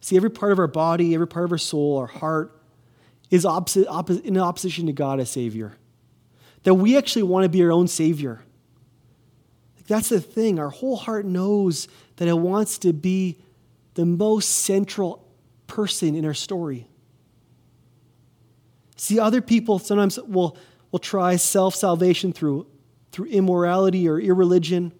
See, 0.00 0.16
every 0.16 0.30
part 0.30 0.52
of 0.52 0.58
our 0.58 0.66
body, 0.66 1.14
every 1.14 1.28
part 1.28 1.44
of 1.44 1.52
our 1.52 1.58
soul, 1.58 1.98
our 1.98 2.06
heart 2.06 2.58
is 3.30 3.44
opposite, 3.44 3.86
opposite, 3.88 4.24
in 4.24 4.36
opposition 4.38 4.86
to 4.86 4.92
God 4.92 5.20
as 5.20 5.30
Savior. 5.30 5.76
That 6.64 6.74
we 6.74 6.96
actually 6.96 7.22
want 7.22 7.44
to 7.44 7.48
be 7.48 7.62
our 7.62 7.72
own 7.72 7.86
Savior. 7.86 8.42
That's 9.86 10.08
the 10.08 10.20
thing. 10.20 10.58
Our 10.58 10.70
whole 10.70 10.96
heart 10.96 11.26
knows 11.26 11.88
that 12.16 12.28
it 12.28 12.38
wants 12.38 12.78
to 12.78 12.92
be 12.92 13.38
the 13.94 14.06
most 14.06 14.46
central 14.46 15.26
person 15.66 16.14
in 16.14 16.24
our 16.24 16.34
story. 16.34 16.86
See, 18.96 19.18
other 19.18 19.40
people 19.40 19.78
sometimes 19.78 20.18
will, 20.20 20.56
will 20.90 20.98
try 20.98 21.36
self 21.36 21.74
salvation 21.74 22.32
through, 22.32 22.66
through 23.12 23.26
immorality 23.26 24.08
or 24.08 24.20
irreligion, 24.20 24.92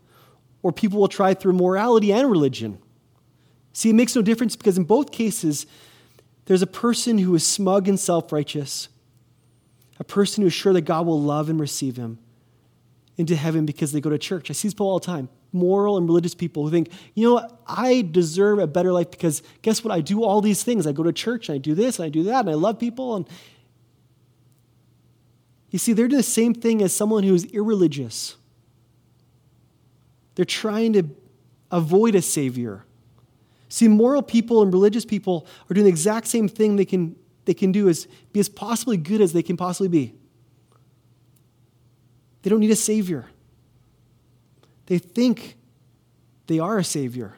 or 0.63 0.73
people 0.73 0.99
will 0.99 1.09
try 1.09 1.35
through 1.35 1.53
morality 1.53 2.13
and 2.13 2.31
religion. 2.31 2.79
See, 3.73 3.91
it 3.91 3.95
makes 3.95 4.17
no 4.17 4.23
difference 4.23 4.57
because 4.57 4.77
in 4.77 4.85
both 4.85 5.13
cases, 5.13 5.67
there's 6.47 6.63
a 6.63 6.67
person 6.67 7.19
who 7.19 7.35
is 7.35 7.47
smug 7.47 7.89
and 7.89 7.99
self 7.99 8.33
righteous, 8.33 8.89
a 9.99 10.05
person 10.05 10.43
who 10.43 10.49
is 10.49 10.53
sure 10.53 10.73
that 10.73 10.83
God 10.83 11.07
will 11.07 11.21
love 11.21 11.49
and 11.49 11.61
receive 11.61 11.97
him 11.97 12.19
into 13.17 13.37
heaven 13.37 13.67
because 13.67 13.93
they 13.93 14.01
go 14.01 14.11
to 14.11 14.19
church. 14.19 14.51
I 14.51 14.55
see 14.55 14.69
this 14.69 14.75
all 14.79 14.99
the 14.99 15.07
time. 15.07 15.29
Moral 15.53 15.97
and 15.97 16.07
religious 16.07 16.35
people 16.35 16.65
who 16.65 16.71
think, 16.71 16.91
you 17.15 17.27
know 17.27 17.35
what, 17.35 17.61
I 17.67 18.03
deserve 18.03 18.59
a 18.59 18.67
better 18.67 18.93
life 18.93 19.11
because 19.11 19.43
guess 19.63 19.85
what? 19.85 19.93
I 19.93 20.01
do 20.01 20.25
all 20.25 20.41
these 20.41 20.63
things. 20.63 20.87
I 20.87 20.93
go 20.93 21.03
to 21.03 21.13
church 21.13 21.49
and 21.49 21.57
I 21.57 21.59
do 21.59 21.75
this 21.75 21.99
and 21.99 22.07
I 22.07 22.09
do 22.09 22.23
that 22.25 22.41
and 22.41 22.51
I 22.51 22.55
love 22.55 22.79
people 22.79 23.17
and 23.17 23.29
you 25.71 25.79
see, 25.79 25.93
they're 25.93 26.09
doing 26.09 26.19
the 26.19 26.23
same 26.25 26.53
thing 26.53 26.83
as 26.83 26.93
someone 26.93 27.23
who 27.23 27.35
is 27.35 27.45
irreligious. 27.47 28.37
They're 30.35 30.45
trying 30.45 30.95
to 30.95 31.05
avoid 31.71 32.15
a 32.15 32.23
savior. 32.23 32.85
See, 33.71 33.89
moral 33.89 34.21
people 34.21 34.63
and 34.63 34.73
religious 34.73 35.05
people 35.05 35.47
are 35.71 35.75
doing 35.75 35.85
the 35.85 35.91
exact 35.91 36.27
same 36.27 36.49
thing 36.49 36.77
they 36.77 36.85
can, 36.85 37.17
they 37.47 37.55
can 37.55 37.73
do 37.73 37.89
as 37.89 38.07
be 38.33 38.41
as 38.41 38.49
possibly 38.49 38.97
good 38.97 39.21
as 39.21 39.33
they 39.33 39.43
can 39.43 39.57
possibly 39.57 39.89
be. 39.89 40.13
They 42.43 42.51
don't 42.51 42.61
need 42.61 42.71
a 42.71 42.77
savior. 42.77 43.27
They 44.87 44.99
think 44.99 45.57
they 46.49 46.59
are 46.59 46.79
a 46.79 46.85
savior. 46.85 47.37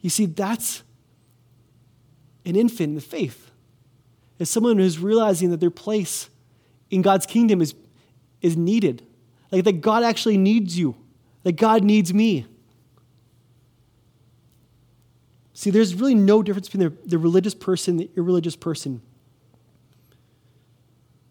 You 0.00 0.10
see, 0.10 0.26
that's 0.26 0.84
an 2.44 2.54
infant 2.54 2.90
in 2.90 2.94
the 2.94 3.00
faith 3.00 3.50
is 4.38 4.48
someone 4.48 4.78
who's 4.78 4.98
realizing 4.98 5.50
that 5.50 5.58
their 5.58 5.70
place 5.70 6.30
in 6.90 7.02
God's 7.02 7.26
kingdom 7.26 7.60
is, 7.60 7.74
is 8.40 8.56
needed. 8.56 9.04
Like 9.50 9.64
that 9.64 9.80
God 9.80 10.04
actually 10.04 10.38
needs 10.38 10.78
you, 10.78 10.94
that 11.42 11.56
God 11.56 11.82
needs 11.82 12.14
me. 12.14 12.46
See, 15.58 15.70
there's 15.70 15.96
really 15.96 16.14
no 16.14 16.40
difference 16.40 16.68
between 16.68 16.88
the, 16.88 17.08
the 17.08 17.18
religious 17.18 17.52
person 17.52 17.94
and 17.94 18.00
the 18.02 18.10
irreligious 18.16 18.54
person. 18.54 19.02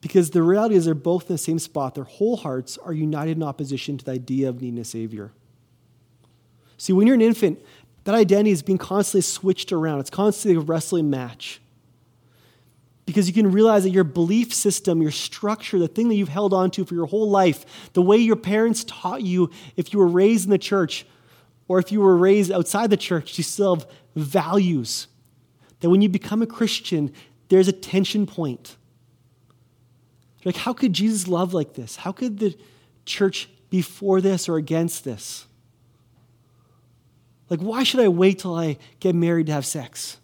Because 0.01 0.31
the 0.31 0.43
reality 0.43 0.75
is 0.75 0.83
they're 0.83 0.95
both 0.95 1.29
in 1.29 1.35
the 1.35 1.37
same 1.37 1.59
spot. 1.59 1.95
Their 1.95 2.03
whole 2.03 2.35
hearts 2.35 2.77
are 2.77 2.91
united 2.91 3.37
in 3.37 3.43
opposition 3.43 3.97
to 3.97 4.03
the 4.03 4.11
idea 4.11 4.49
of 4.49 4.61
needing 4.61 4.79
a 4.79 4.83
Savior. 4.83 5.31
See, 6.77 6.91
when 6.91 7.07
you're 7.07 7.13
an 7.13 7.21
infant, 7.21 7.61
that 8.03 8.15
identity 8.15 8.51
is 8.51 8.61
being 8.61 8.77
constantly 8.77 9.21
switched 9.21 9.71
around. 9.71 10.01
It's 10.01 10.09
constantly 10.09 10.57
a 10.57 10.59
wrestling 10.59 11.09
match 11.09 11.61
because 13.05 13.29
you 13.29 13.33
can 13.33 13.49
realize 13.49 13.83
that 13.83 13.91
your 13.91 14.03
belief 14.03 14.53
system, 14.53 15.01
your 15.01 15.11
structure, 15.11 15.79
the 15.79 15.87
thing 15.87 16.09
that 16.09 16.15
you've 16.15 16.27
held 16.27 16.53
on 16.53 16.69
to 16.71 16.83
for 16.83 16.95
your 16.95 17.05
whole 17.05 17.29
life, 17.29 17.93
the 17.93 18.01
way 18.01 18.17
your 18.17 18.35
parents 18.35 18.83
taught 18.83 19.21
you 19.21 19.51
if 19.77 19.93
you 19.93 19.99
were 19.99 20.07
raised 20.07 20.43
in 20.43 20.51
the 20.51 20.57
church 20.57 21.05
or 21.67 21.79
if 21.79 21.91
you 21.91 22.01
were 22.01 22.15
raised 22.15 22.51
outside 22.51 22.89
the 22.89 22.97
church, 22.97 23.37
you 23.37 23.43
still 23.43 23.75
have 23.75 23.87
values. 24.17 25.08
That 25.80 25.89
when 25.89 26.01
you 26.01 26.10
become 26.10 26.41
a 26.41 26.47
Christian, 26.47 27.13
there's 27.49 27.67
a 27.67 27.71
tension 27.71 28.25
point. 28.25 28.75
Like, 30.43 30.56
how 30.56 30.73
could 30.73 30.93
Jesus 30.93 31.27
love 31.27 31.53
like 31.53 31.73
this? 31.73 31.97
How 31.97 32.12
could 32.12 32.39
the 32.39 32.58
church 33.06 33.49
be 33.69 33.82
for 33.82 34.21
this 34.21 34.47
or 34.47 34.58
against 34.58 35.03
this? 35.03 35.45
Like, 37.49 37.60
why 37.60 37.84
should 37.84 37.99
I 37.99 38.08
wait 38.08 38.39
till 38.39 38.56
I 38.56 38.77
get 38.99 39.15
married 39.15 39.47
to 39.47 39.53
have 39.53 39.65
sex? 39.65 40.17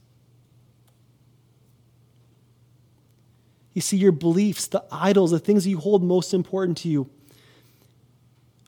You 3.74 3.82
see, 3.82 3.98
your 3.98 4.12
beliefs, 4.12 4.68
the 4.68 4.84
idols, 4.92 5.32
the 5.32 5.40
things 5.40 5.66
you 5.66 5.78
hold 5.78 6.04
most 6.04 6.34
important 6.34 6.78
to 6.80 6.90
you. 6.90 7.10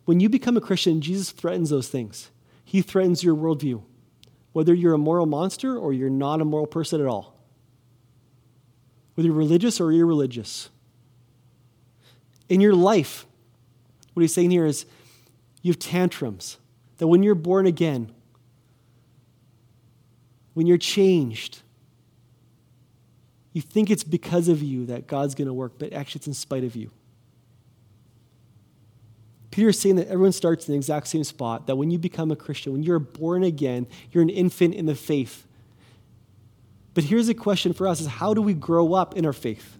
When 0.05 0.19
you 0.19 0.29
become 0.29 0.57
a 0.57 0.61
Christian, 0.61 1.01
Jesus 1.01 1.31
threatens 1.31 1.69
those 1.69 1.89
things. 1.89 2.31
He 2.63 2.81
threatens 2.81 3.23
your 3.23 3.35
worldview, 3.35 3.83
whether 4.55 4.73
you're 4.73 4.93
a 4.93 4.97
moral 4.97 5.25
monster 5.25 5.77
or 5.77 5.91
you're 5.91 6.09
not 6.09 6.39
a 6.39 6.45
moral 6.45 6.65
person 6.65 7.01
at 7.01 7.07
all, 7.07 7.35
whether 9.13 9.27
you're 9.27 9.35
religious 9.35 9.81
or 9.81 9.91
irreligious. 9.91 10.69
In 12.47 12.61
your 12.61 12.73
life, 12.73 13.25
what 14.13 14.21
he's 14.21 14.33
saying 14.33 14.51
here 14.51 14.65
is 14.65 14.85
you 15.61 15.73
have 15.73 15.79
tantrums. 15.79 16.57
That 16.99 17.07
when 17.07 17.21
you're 17.21 17.35
born 17.35 17.65
again, 17.65 18.13
when 20.53 20.67
you're 20.67 20.77
changed, 20.77 21.61
you 23.51 23.61
think 23.61 23.91
it's 23.91 24.05
because 24.05 24.47
of 24.47 24.63
you 24.63 24.85
that 24.85 25.05
God's 25.05 25.35
going 25.35 25.49
to 25.49 25.53
work, 25.53 25.73
but 25.77 25.91
actually 25.91 26.19
it's 26.19 26.27
in 26.27 26.33
spite 26.33 26.63
of 26.63 26.77
you. 26.77 26.91
Peter 29.55 29.69
is 29.69 29.79
saying 29.79 29.95
that 29.95 30.09
everyone 30.09 30.33
starts 30.33 30.67
in 30.67 30.73
the 30.73 30.75
exact 30.75 31.07
same 31.07 31.23
spot, 31.23 31.65
that 31.67 31.77
when 31.77 31.89
you 31.89 31.97
become 31.97 32.29
a 32.29 32.35
Christian, 32.35 32.73
when 32.73 32.83
you're 32.83 32.99
born 32.99 33.41
again, 33.41 33.87
you're 34.11 34.21
an 34.21 34.29
infant 34.29 34.75
in 34.75 34.85
the 34.85 34.95
faith. 34.95 35.47
But 36.93 37.05
here's 37.05 37.29
a 37.29 37.33
question 37.33 37.71
for 37.71 37.87
us 37.87 38.01
is 38.01 38.07
how 38.07 38.33
do 38.33 38.41
we 38.41 38.53
grow 38.53 38.93
up 38.93 39.15
in 39.15 39.25
our 39.25 39.31
faith? 39.31 39.77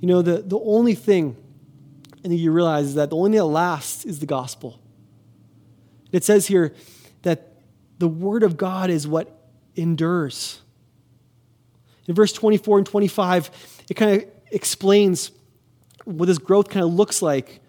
You 0.00 0.08
know, 0.08 0.20
the, 0.20 0.42
the 0.42 0.58
only 0.58 0.96
thing, 0.96 1.36
and 2.24 2.36
you 2.36 2.50
realize 2.50 2.86
is 2.86 2.94
that 2.96 3.10
the 3.10 3.16
only 3.16 3.30
thing 3.30 3.38
that 3.38 3.44
lasts 3.44 4.04
is 4.04 4.18
the 4.18 4.26
gospel. 4.26 4.80
It 6.10 6.24
says 6.24 6.48
here 6.48 6.74
that 7.22 7.52
the 8.00 8.08
word 8.08 8.42
of 8.42 8.56
God 8.56 8.90
is 8.90 9.06
what 9.06 9.48
endures. 9.76 10.60
In 12.08 12.16
verse 12.16 12.32
24 12.32 12.78
and 12.78 12.86
25, 12.88 13.50
it 13.88 13.94
kind 13.94 14.20
of 14.20 14.28
explains 14.50 15.30
what 16.06 16.26
this 16.26 16.38
growth 16.38 16.70
kind 16.70 16.84
of 16.84 16.94
looks 16.94 17.20
like. 17.20 17.60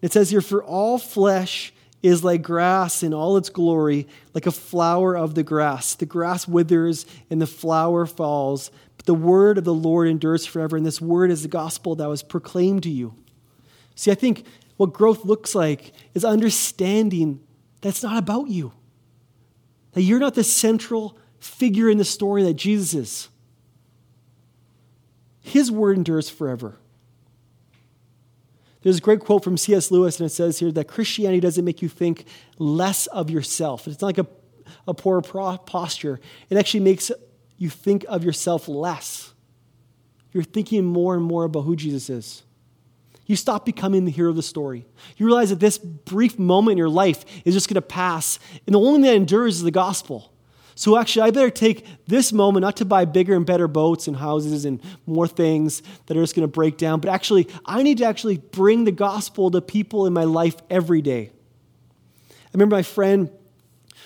It 0.00 0.12
says 0.12 0.30
here, 0.30 0.40
For 0.40 0.64
all 0.64 0.98
flesh 0.98 1.72
is 2.02 2.24
like 2.24 2.42
grass 2.42 3.02
in 3.02 3.12
all 3.12 3.36
its 3.36 3.50
glory, 3.50 4.06
like 4.32 4.46
a 4.46 4.52
flower 4.52 5.16
of 5.16 5.34
the 5.34 5.42
grass. 5.42 5.94
The 5.94 6.06
grass 6.06 6.48
withers 6.48 7.04
and 7.28 7.42
the 7.42 7.46
flower 7.46 8.06
falls, 8.06 8.70
but 8.96 9.04
the 9.04 9.14
word 9.14 9.58
of 9.58 9.64
the 9.64 9.74
Lord 9.74 10.08
endures 10.08 10.46
forever. 10.46 10.76
And 10.76 10.86
this 10.86 11.00
word 11.00 11.30
is 11.30 11.42
the 11.42 11.48
gospel 11.48 11.96
that 11.96 12.08
was 12.08 12.22
proclaimed 12.22 12.84
to 12.84 12.90
you. 12.90 13.14
See, 13.94 14.10
I 14.10 14.14
think 14.14 14.46
what 14.76 14.92
growth 14.92 15.24
looks 15.24 15.54
like 15.54 15.92
is 16.14 16.24
understanding 16.24 17.40
that's 17.80 18.02
not 18.02 18.16
about 18.16 18.48
you 18.48 18.72
that 19.92 20.02
you're 20.02 20.20
not 20.20 20.36
the 20.36 20.44
central 20.44 21.18
figure 21.40 21.90
in 21.90 21.98
the 21.98 22.04
story 22.04 22.44
that 22.44 22.54
Jesus 22.54 22.94
is. 22.94 23.28
His 25.40 25.72
word 25.72 25.96
endures 25.96 26.28
forever. 26.28 26.78
There's 28.88 28.96
a 28.96 29.02
great 29.02 29.20
quote 29.20 29.44
from 29.44 29.58
C.S. 29.58 29.90
Lewis, 29.90 30.18
and 30.18 30.24
it 30.24 30.32
says 30.32 30.60
here 30.60 30.72
that 30.72 30.88
Christianity 30.88 31.40
doesn't 31.40 31.62
make 31.62 31.82
you 31.82 31.90
think 31.90 32.24
less 32.58 33.06
of 33.08 33.28
yourself. 33.28 33.86
It's 33.86 34.00
not 34.00 34.06
like 34.06 34.16
a, 34.16 34.26
a 34.86 34.94
poor 34.94 35.20
posture. 35.20 36.18
It 36.48 36.56
actually 36.56 36.80
makes 36.80 37.12
you 37.58 37.68
think 37.68 38.06
of 38.08 38.24
yourself 38.24 38.66
less. 38.66 39.34
You're 40.32 40.42
thinking 40.42 40.86
more 40.86 41.14
and 41.14 41.22
more 41.22 41.44
about 41.44 41.64
who 41.64 41.76
Jesus 41.76 42.08
is. 42.08 42.44
You 43.26 43.36
stop 43.36 43.66
becoming 43.66 44.06
the 44.06 44.10
hero 44.10 44.30
of 44.30 44.36
the 44.36 44.42
story. 44.42 44.86
You 45.18 45.26
realize 45.26 45.50
that 45.50 45.60
this 45.60 45.76
brief 45.76 46.38
moment 46.38 46.72
in 46.72 46.78
your 46.78 46.88
life 46.88 47.26
is 47.44 47.52
just 47.52 47.68
going 47.68 47.74
to 47.74 47.82
pass, 47.82 48.38
and 48.66 48.74
the 48.74 48.80
only 48.80 49.02
thing 49.02 49.02
that 49.02 49.16
endures 49.16 49.56
is 49.56 49.64
the 49.64 49.70
gospel. 49.70 50.32
So 50.78 50.96
actually, 50.96 51.22
I 51.22 51.32
better 51.32 51.50
take 51.50 51.84
this 52.06 52.32
moment 52.32 52.62
not 52.62 52.76
to 52.76 52.84
buy 52.84 53.04
bigger 53.04 53.34
and 53.34 53.44
better 53.44 53.66
boats 53.66 54.06
and 54.06 54.16
houses 54.16 54.64
and 54.64 54.80
more 55.06 55.26
things 55.26 55.82
that 56.06 56.16
are 56.16 56.20
just 56.20 56.36
going 56.36 56.46
to 56.46 56.52
break 56.52 56.76
down, 56.76 57.00
but 57.00 57.10
actually, 57.10 57.48
I 57.66 57.82
need 57.82 57.98
to 57.98 58.04
actually 58.04 58.36
bring 58.36 58.84
the 58.84 58.92
gospel 58.92 59.50
to 59.50 59.60
people 59.60 60.06
in 60.06 60.12
my 60.12 60.22
life 60.22 60.54
every 60.70 61.02
day. 61.02 61.32
I 62.30 62.50
remember 62.52 62.76
my 62.76 62.84
friend 62.84 63.28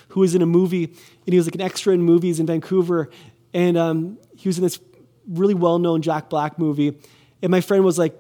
who 0.09 0.21
was 0.21 0.35
in 0.35 0.41
a 0.41 0.47
movie, 0.47 0.85
and 0.85 1.27
he 1.27 1.37
was 1.37 1.47
like 1.47 1.57
an 1.57 1.61
extra 1.61 1.93
in 1.93 2.01
movies 2.01 2.41
in 2.41 2.47
Vancouver, 2.47 3.11
and 3.53 3.77
um, 3.77 4.19
he 4.35 4.49
was 4.49 4.57
in 4.57 4.65
this 4.65 4.81
really 5.29 5.53
well 5.53 5.79
known 5.79 6.01
Jack 6.01 6.31
Black 6.31 6.59
movie. 6.59 6.97
And 7.43 7.51
my 7.51 7.61
friend 7.61 7.85
was 7.85 7.99
like, 7.99 8.19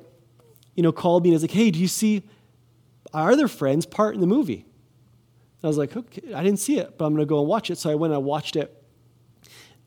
you 0.74 0.82
know, 0.82 0.92
called 0.92 1.22
me 1.22 1.30
and 1.30 1.36
was 1.36 1.42
like, 1.42 1.52
hey, 1.52 1.70
do 1.70 1.78
you 1.78 1.88
see 1.88 2.22
our 3.14 3.30
other 3.30 3.48
friends 3.48 3.86
part 3.86 4.14
in 4.14 4.20
the 4.20 4.26
movie? 4.26 4.66
I 5.62 5.68
was 5.68 5.78
like, 5.78 5.96
okay, 5.96 6.34
I 6.34 6.42
didn't 6.42 6.58
see 6.58 6.78
it, 6.78 6.98
but 6.98 7.04
I'm 7.04 7.14
going 7.14 7.26
to 7.26 7.28
go 7.28 7.38
and 7.38 7.48
watch 7.48 7.70
it. 7.70 7.78
So 7.78 7.90
I 7.90 7.94
went 7.94 8.12
and 8.12 8.16
I 8.16 8.24
watched 8.24 8.56
it. 8.56 8.82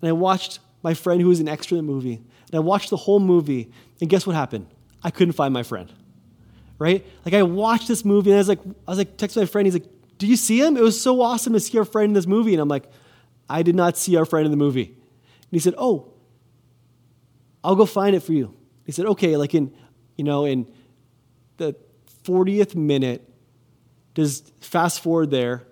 And 0.02 0.10
I 0.10 0.14
watched 0.14 0.60
my 0.84 0.94
friend 0.94 1.22
who 1.22 1.28
was 1.28 1.40
an 1.40 1.50
extra 1.50 1.78
in 1.78 1.86
the 1.86 1.92
movie. 1.92 2.16
And 2.16 2.56
I 2.56 2.60
watched 2.60 2.90
the 2.90 2.98
whole 2.98 3.20
movie. 3.20 3.72
And 4.00 4.10
guess 4.10 4.26
what 4.26 4.36
happened? 4.36 4.68
I 5.04 5.12
couldn't 5.12 5.34
find 5.34 5.54
my 5.54 5.64
friend. 5.64 5.92
Right? 6.80 7.06
Like 7.26 7.34
I 7.34 7.44
watched 7.44 7.88
this 7.88 8.06
movie 8.06 8.32
and 8.32 8.38
I 8.38 8.40
was 8.40 8.50
like, 8.50 8.60
I 8.66 8.92
was 8.92 8.98
like, 8.98 9.18
texting 9.18 9.38
my 9.38 9.46
friend. 9.46 9.66
He's 9.66 9.76
like, 9.76 9.90
do 10.18 10.28
you 10.28 10.36
see 10.38 10.62
him? 10.62 10.78
It 10.78 10.84
was 10.84 11.00
so 11.00 11.22
awesome 11.22 11.54
to 11.54 11.60
see 11.60 11.78
our 11.78 11.86
friend 11.86 12.12
in 12.12 12.14
this 12.14 12.28
movie. 12.28 12.54
And 12.54 12.62
I'm 12.62 12.70
like, 12.70 12.90
I 13.50 13.62
did 13.62 13.76
not 13.76 13.98
see 13.98 14.16
our 14.16 14.26
friend 14.26 14.46
in 14.46 14.52
the 14.52 14.58
movie. 14.58 14.86
And 14.86 15.52
he 15.52 15.60
said, 15.60 15.76
oh, 15.78 16.14
I'll 17.64 17.76
go 17.76 17.86
find 17.86 18.16
it 18.16 18.22
for 18.22 18.34
you. 18.34 18.56
He 18.86 18.92
said, 18.92 19.06
okay, 19.08 19.36
like 19.38 19.54
in, 19.54 19.74
you 20.16 20.24
know, 20.24 20.46
in 20.46 20.72
the 21.58 21.76
40th 22.24 22.76
minute, 22.76 23.30
just 24.16 24.52
fast 24.62 25.02
forward 25.02 25.30
there. 25.30 25.64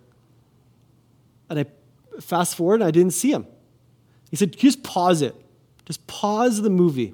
And 1.50 1.60
I 1.60 1.66
fast 2.20 2.56
forward 2.56 2.76
and 2.76 2.84
I 2.84 2.92
didn't 2.92 3.14
see 3.14 3.32
him. 3.32 3.48
He 4.30 4.36
said, 4.36 4.56
just 4.58 4.84
pause 4.84 5.22
it. 5.22 5.36
Just 5.86 6.06
pause 6.08 6.62
the 6.62 6.70
movie. 6.70 7.14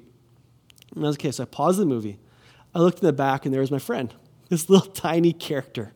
And 0.94 1.04
I 1.04 1.08
was 1.08 1.16
okay, 1.16 1.30
so 1.30 1.42
I 1.42 1.46
paused 1.46 1.78
the 1.78 1.86
movie. 1.86 2.18
I 2.74 2.80
looked 2.80 3.00
in 3.00 3.06
the 3.06 3.12
back 3.12 3.44
and 3.44 3.54
there 3.54 3.60
was 3.60 3.70
my 3.70 3.78
friend, 3.78 4.12
this 4.48 4.68
little 4.68 4.90
tiny 4.90 5.32
character, 5.32 5.92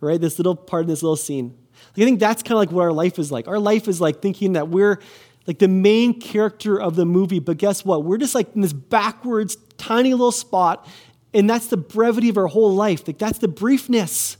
right? 0.00 0.20
This 0.20 0.38
little 0.38 0.56
part 0.56 0.82
in 0.82 0.88
this 0.88 1.02
little 1.02 1.16
scene. 1.16 1.56
Like, 1.96 2.02
I 2.02 2.04
think 2.04 2.20
that's 2.20 2.42
kind 2.42 2.52
of 2.52 2.58
like 2.58 2.72
what 2.72 2.82
our 2.82 2.92
life 2.92 3.18
is 3.18 3.32
like. 3.32 3.48
Our 3.48 3.58
life 3.58 3.88
is 3.88 4.00
like 4.00 4.22
thinking 4.22 4.52
that 4.52 4.68
we're 4.68 5.00
like 5.46 5.58
the 5.58 5.68
main 5.68 6.20
character 6.20 6.80
of 6.80 6.94
the 6.94 7.04
movie, 7.04 7.40
but 7.40 7.56
guess 7.56 7.84
what? 7.84 8.04
We're 8.04 8.18
just 8.18 8.34
like 8.34 8.54
in 8.54 8.60
this 8.60 8.72
backwards, 8.72 9.56
tiny 9.76 10.10
little 10.12 10.32
spot, 10.32 10.86
and 11.34 11.48
that's 11.48 11.66
the 11.66 11.76
brevity 11.76 12.28
of 12.28 12.36
our 12.36 12.46
whole 12.46 12.74
life. 12.74 13.06
Like, 13.06 13.18
that's 13.18 13.38
the 13.38 13.48
briefness. 13.48 14.36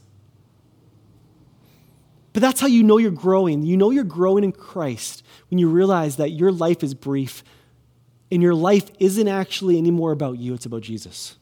But 2.33 2.41
that's 2.41 2.61
how 2.61 2.67
you 2.67 2.83
know 2.83 2.99
you're 2.99 3.11
growing. 3.11 3.63
You 3.63 3.77
know 3.77 3.91
you're 3.91 4.05
growing 4.05 4.45
in 4.45 4.53
Christ 4.53 5.23
when 5.51 5.59
you 5.59 5.69
realize 5.69 6.17
that 6.17 6.31
your 6.31 6.51
life 6.51 6.83
is 6.83 6.95
brief 6.95 7.45
and 8.31 8.43
your 8.43 8.55
life 8.55 8.91
isn't 8.99 9.29
actually 9.29 9.77
anymore 9.77 10.13
about 10.13 10.39
you, 10.39 10.55
it's 10.55 10.65
about 10.65 10.81
Jesus. 10.81 11.37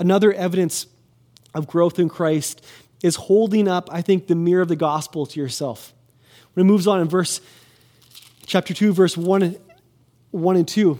Another 0.00 0.32
evidence 0.32 0.86
of 1.54 1.66
growth 1.66 1.98
in 1.98 2.08
Christ 2.08 2.64
is 3.02 3.16
holding 3.16 3.68
up, 3.68 3.88
I 3.92 4.02
think, 4.02 4.26
the 4.26 4.34
mirror 4.34 4.62
of 4.62 4.68
the 4.68 4.76
gospel 4.76 5.26
to 5.26 5.40
yourself. 5.40 5.92
When 6.54 6.66
it 6.66 6.68
moves 6.68 6.86
on 6.86 7.00
in 7.00 7.08
verse 7.08 7.40
chapter 8.46 8.74
2, 8.74 8.92
verse 8.92 9.16
1, 9.16 9.56
1 10.32 10.56
and 10.56 10.66
2, 10.66 10.98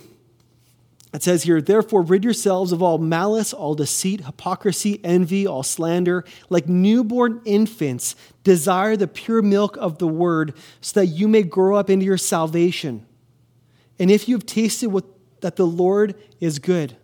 it 1.12 1.22
says 1.22 1.44
here, 1.44 1.62
therefore, 1.62 2.02
rid 2.02 2.22
yourselves 2.22 2.70
of 2.70 2.82
all 2.82 2.98
malice, 2.98 3.54
all 3.54 3.74
deceit, 3.74 4.24
hypocrisy, 4.26 5.00
envy, 5.02 5.46
all 5.46 5.62
slander. 5.62 6.24
Like 6.50 6.68
newborn 6.68 7.40
infants, 7.46 8.14
desire 8.44 8.96
the 8.96 9.08
pure 9.08 9.40
milk 9.40 9.76
of 9.78 9.98
the 9.98 10.06
word, 10.06 10.54
so 10.80 11.00
that 11.00 11.06
you 11.06 11.26
may 11.26 11.42
grow 11.42 11.76
up 11.76 11.88
into 11.88 12.04
your 12.04 12.18
salvation. 12.18 13.06
And 13.98 14.10
if 14.10 14.28
you 14.28 14.36
have 14.36 14.44
tasted 14.44 14.90
what, 14.90 15.06
that 15.40 15.56
the 15.56 15.66
Lord 15.66 16.14
is 16.40 16.58
good. 16.58 16.96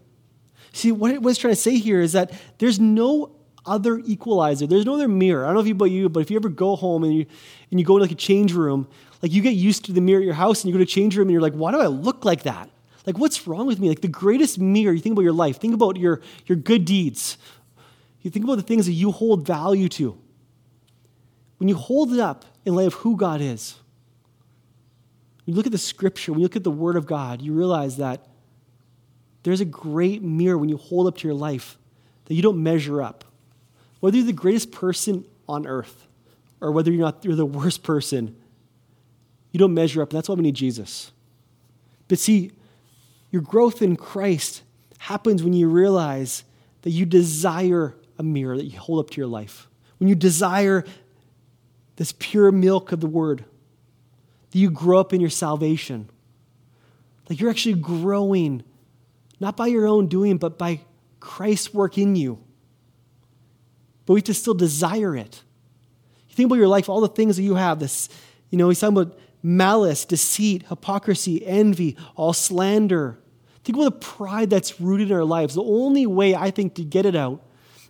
See, 0.72 0.92
what 0.92 1.10
it 1.10 1.22
was 1.22 1.38
trying 1.38 1.54
to 1.54 1.60
say 1.60 1.78
here 1.78 2.00
is 2.00 2.12
that 2.12 2.32
there's 2.58 2.78
no 2.78 3.34
other 3.64 3.98
equalizer. 4.00 4.66
There's 4.66 4.84
no 4.84 4.94
other 4.94 5.08
mirror. 5.08 5.44
I 5.44 5.48
don't 5.48 5.54
know 5.54 5.60
if 5.60 5.66
you 5.66 5.74
about 5.74 5.86
you, 5.86 6.08
but 6.10 6.20
if 6.20 6.30
you 6.30 6.36
ever 6.36 6.50
go 6.50 6.76
home 6.76 7.04
and 7.04 7.14
you 7.14 7.26
and 7.70 7.80
you 7.80 7.86
go 7.86 7.96
into 7.96 8.02
like 8.02 8.12
a 8.12 8.16
change 8.16 8.52
room, 8.52 8.86
like 9.22 9.32
you 9.32 9.40
get 9.40 9.54
used 9.54 9.86
to 9.86 9.92
the 9.92 10.02
mirror 10.02 10.20
at 10.20 10.26
your 10.26 10.34
house 10.34 10.62
and 10.62 10.68
you 10.68 10.78
go 10.78 10.84
to 10.84 10.90
change 10.90 11.16
room 11.16 11.28
and 11.28 11.32
you're 11.32 11.40
like, 11.40 11.54
why 11.54 11.72
do 11.72 11.80
I 11.80 11.86
look 11.86 12.24
like 12.24 12.42
that? 12.42 12.68
Like, 13.06 13.18
what's 13.18 13.46
wrong 13.46 13.66
with 13.66 13.78
me? 13.78 13.88
Like, 13.88 14.00
the 14.00 14.08
greatest 14.08 14.58
mirror, 14.58 14.92
you 14.92 15.00
think 15.00 15.12
about 15.14 15.22
your 15.22 15.32
life, 15.32 15.60
think 15.60 15.74
about 15.74 15.96
your, 15.96 16.20
your 16.46 16.56
good 16.56 16.84
deeds. 16.84 17.36
You 18.22 18.30
think 18.30 18.44
about 18.44 18.56
the 18.56 18.62
things 18.62 18.86
that 18.86 18.92
you 18.92 19.10
hold 19.10 19.46
value 19.46 19.88
to. 19.90 20.18
When 21.58 21.68
you 21.68 21.76
hold 21.76 22.12
it 22.12 22.20
up 22.20 22.44
in 22.64 22.74
light 22.74 22.86
of 22.86 22.94
who 22.94 23.16
God 23.16 23.40
is, 23.40 23.76
when 25.44 25.52
you 25.52 25.56
look 25.56 25.66
at 25.66 25.72
the 25.72 25.78
scripture, 25.78 26.32
when 26.32 26.40
you 26.40 26.44
look 26.44 26.56
at 26.56 26.64
the 26.64 26.70
word 26.70 26.96
of 26.96 27.06
God, 27.06 27.42
you 27.42 27.52
realize 27.52 27.98
that 27.98 28.26
there's 29.42 29.60
a 29.60 29.66
great 29.66 30.22
mirror 30.22 30.56
when 30.56 30.70
you 30.70 30.78
hold 30.78 31.06
up 31.06 31.18
to 31.18 31.28
your 31.28 31.34
life 31.34 31.76
that 32.24 32.34
you 32.34 32.40
don't 32.40 32.62
measure 32.62 33.02
up. 33.02 33.24
Whether 34.00 34.16
you're 34.16 34.26
the 34.26 34.32
greatest 34.32 34.72
person 34.72 35.26
on 35.46 35.66
earth 35.66 36.06
or 36.62 36.72
whether 36.72 36.90
you're 36.90 37.04
not 37.04 37.24
you're 37.24 37.36
the 37.36 37.44
worst 37.44 37.82
person, 37.82 38.34
you 39.52 39.58
don't 39.58 39.74
measure 39.74 40.00
up. 40.00 40.10
And 40.10 40.16
that's 40.16 40.28
why 40.28 40.34
we 40.34 40.42
need 40.42 40.54
Jesus. 40.54 41.12
But 42.08 42.18
see, 42.18 42.52
your 43.34 43.42
growth 43.42 43.82
in 43.82 43.96
Christ 43.96 44.62
happens 44.96 45.42
when 45.42 45.54
you 45.54 45.68
realize 45.68 46.44
that 46.82 46.90
you 46.90 47.04
desire 47.04 47.96
a 48.16 48.22
mirror 48.22 48.56
that 48.56 48.66
you 48.66 48.78
hold 48.78 49.00
up 49.00 49.10
to 49.10 49.16
your 49.16 49.26
life. 49.26 49.68
When 49.98 50.08
you 50.08 50.14
desire 50.14 50.84
this 51.96 52.14
pure 52.16 52.52
milk 52.52 52.92
of 52.92 53.00
the 53.00 53.08
word, 53.08 53.44
that 54.52 54.56
you 54.56 54.70
grow 54.70 55.00
up 55.00 55.12
in 55.12 55.20
your 55.20 55.30
salvation. 55.30 56.08
That 57.24 57.40
you're 57.40 57.50
actually 57.50 57.74
growing, 57.74 58.62
not 59.40 59.56
by 59.56 59.66
your 59.66 59.88
own 59.88 60.06
doing, 60.06 60.38
but 60.38 60.56
by 60.56 60.82
Christ's 61.18 61.74
work 61.74 61.98
in 61.98 62.14
you. 62.14 62.38
But 64.06 64.12
we 64.12 64.20
have 64.20 64.26
to 64.26 64.34
still 64.34 64.54
desire 64.54 65.16
it. 65.16 65.42
You 66.28 66.36
think 66.36 66.46
about 66.46 66.58
your 66.58 66.68
life, 66.68 66.88
all 66.88 67.00
the 67.00 67.08
things 67.08 67.36
that 67.36 67.42
you 67.42 67.56
have, 67.56 67.80
this, 67.80 68.08
you 68.50 68.58
know, 68.58 68.68
he's 68.68 68.78
talking 68.78 68.96
about 68.96 69.18
malice, 69.42 70.04
deceit, 70.04 70.66
hypocrisy, 70.68 71.44
envy, 71.44 71.96
all 72.14 72.32
slander, 72.32 73.18
Think 73.64 73.78
about 73.78 73.84
the 73.84 74.06
pride 74.06 74.50
that's 74.50 74.80
rooted 74.80 75.10
in 75.10 75.16
our 75.16 75.24
lives. 75.24 75.54
The 75.54 75.62
only 75.62 76.06
way 76.06 76.34
I 76.34 76.50
think 76.50 76.74
to 76.74 76.84
get 76.84 77.06
it 77.06 77.16
out 77.16 77.42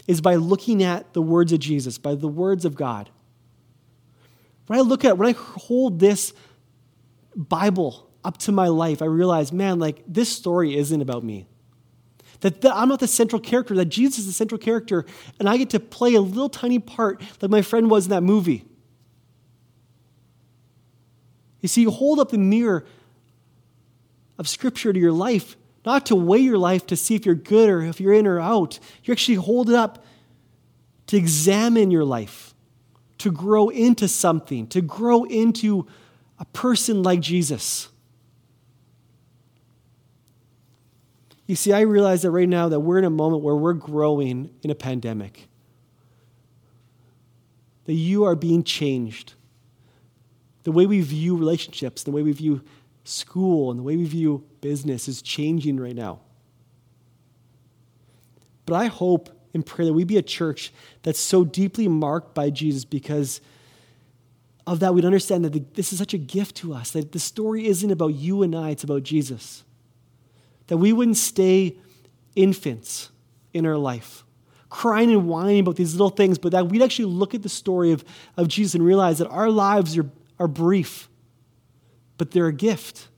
is 0.06 0.20
by 0.20 0.37
looking 0.37 0.82
at 0.82 1.12
the 1.14 1.22
words 1.22 1.52
of 1.52 1.58
Jesus, 1.58 1.98
by 1.98 2.14
the 2.14 2.28
words 2.28 2.64
of 2.64 2.76
God. 2.76 3.10
When 4.66 4.78
I 4.78 4.82
look 4.82 5.04
at, 5.04 5.18
when 5.18 5.28
I 5.28 5.32
hold 5.32 5.98
this 5.98 6.32
Bible 7.34 8.08
up 8.24 8.38
to 8.38 8.52
my 8.52 8.68
life, 8.68 9.02
I 9.02 9.06
realize, 9.06 9.52
man, 9.52 9.78
like 9.78 10.02
this 10.06 10.28
story 10.28 10.76
isn't 10.76 11.00
about 11.02 11.24
me. 11.24 11.46
That, 12.40 12.60
that 12.60 12.74
I'm 12.74 12.88
not 12.88 13.00
the 13.00 13.08
central 13.08 13.40
character, 13.40 13.74
that 13.74 13.87
Jesus 13.87 14.20
is 14.20 14.26
the 14.26 14.32
central 14.32 14.58
character, 14.58 15.04
and 15.38 15.48
I 15.48 15.56
get 15.56 15.70
to 15.70 15.80
play 15.80 16.14
a 16.14 16.20
little 16.20 16.48
tiny 16.48 16.78
part 16.78 17.20
like 17.40 17.50
my 17.50 17.62
friend 17.62 17.90
was 17.90 18.06
in 18.06 18.10
that 18.10 18.22
movie. 18.22 18.64
You 21.62 21.68
see, 21.68 21.80
you 21.80 21.90
hold 21.90 22.20
up 22.20 22.30
the 22.30 22.38
mirror 22.38 22.84
of 24.38 24.48
Scripture 24.48 24.92
to 24.92 24.98
your 24.98 25.12
life, 25.12 25.56
not 25.85 26.07
to 26.07 26.16
weigh 26.16 26.38
your 26.38 26.59
life 26.59 26.87
to 26.87 26.97
see 26.97 27.14
if 27.14 27.27
you're 27.27 27.35
good 27.35 27.68
or 27.68 27.83
if 27.83 28.01
you're 28.01 28.14
in 28.14 28.27
or 28.27 28.40
out. 28.40 28.79
You 29.03 29.12
actually 29.12 29.37
hold 29.37 29.68
it 29.68 29.75
up 29.75 30.05
to 31.09 31.16
examine 31.16 31.90
your 31.90 32.05
life, 32.05 32.55
to 33.18 33.31
grow 33.31 33.68
into 33.68 34.09
something, 34.09 34.66
to 34.68 34.81
grow 34.81 35.25
into 35.25 35.87
a 36.38 36.44
person 36.47 37.03
like 37.03 37.20
Jesus. 37.20 37.88
You 41.47 41.57
see, 41.57 41.73
I 41.73 41.81
realize 41.81 42.23
that 42.23 42.31
right 42.31 42.49
now 42.49 42.70
that 42.70 42.81
we're 42.81 42.99
in 42.99 43.05
a 43.05 43.11
moment 43.11 43.42
where 43.42 43.55
we're 43.55 43.75
growing 43.75 44.51
in 44.62 44.70
a 44.70 44.75
pandemic. 44.75 45.49
That 47.85 47.92
you 47.92 48.25
are 48.25 48.35
being 48.35 48.64
changed. 48.64 49.35
The 50.62 50.73
way 50.73 50.87
we 50.87 51.03
view 51.03 51.37
relationships, 51.37 52.03
the 52.03 52.11
way 52.11 52.23
we 52.23 52.33
view 52.33 52.62
school 53.05 53.71
and 53.71 53.79
the 53.79 53.83
way 53.83 53.97
we 53.97 54.05
view 54.05 54.45
business 54.61 55.09
is 55.09 55.23
changing 55.23 55.79
right 55.79 55.95
now. 55.95 56.21
But 58.67 58.75
I 58.75 58.87
hope 58.87 59.31
and 59.53 59.64
pray 59.64 59.85
that 59.85 59.93
we 59.93 60.05
be 60.05 60.17
a 60.17 60.23
church 60.23 60.73
that's 61.03 61.21
so 61.21 61.45
deeply 61.45 61.87
marked 61.87 62.35
by 62.35 62.51
Jesus 62.51 62.85
because 62.85 63.40
of 64.67 64.81
that, 64.81 64.95
we'd 64.95 65.05
understand 65.05 65.45
that 65.45 65.53
the, 65.53 65.62
this 65.75 65.93
is 65.93 65.99
such 65.99 66.14
a 66.14 66.19
gift 66.19 66.57
to 66.57 66.73
us, 66.73 66.93
that 66.93 67.12
the 67.12 67.19
story 67.19 67.67
isn't 67.67 67.90
about 67.90 68.14
you 68.14 68.43
and 68.43 68.55
I, 68.55 68.71
it's 68.71 68.85
about 68.85 69.03
Jesus. 69.03 69.62
That 70.69 70.79
we 70.79 70.93
wouldn't 70.93 71.19
stay 71.19 71.77
infants 72.35 73.11
in 73.53 73.67
our 73.67 73.77
life, 73.77 74.25
crying 74.71 75.12
and 75.12 75.29
whining 75.29 75.61
about 75.61 75.77
these 75.77 75.93
little 75.93 76.11
things, 76.11 76.38
but 76.38 76.53
that 76.53 76.69
we'd 76.69 76.83
actually 76.83 77.05
look 77.05 77.35
at 77.35 77.43
the 77.43 77.49
story 77.49 77.93
of, 77.93 78.05
of 78.37 78.49
Jesus 78.49 78.75
and 78.75 78.85
realize 78.85 79.19
that 79.19 79.29
our 79.29 79.51
lives 79.51 79.99
are, 79.99 80.09
are 80.38 80.49
brief, 80.49 81.09
but 82.18 82.31
they're 82.31 82.46
a 82.46 82.53
gift. 82.53 83.09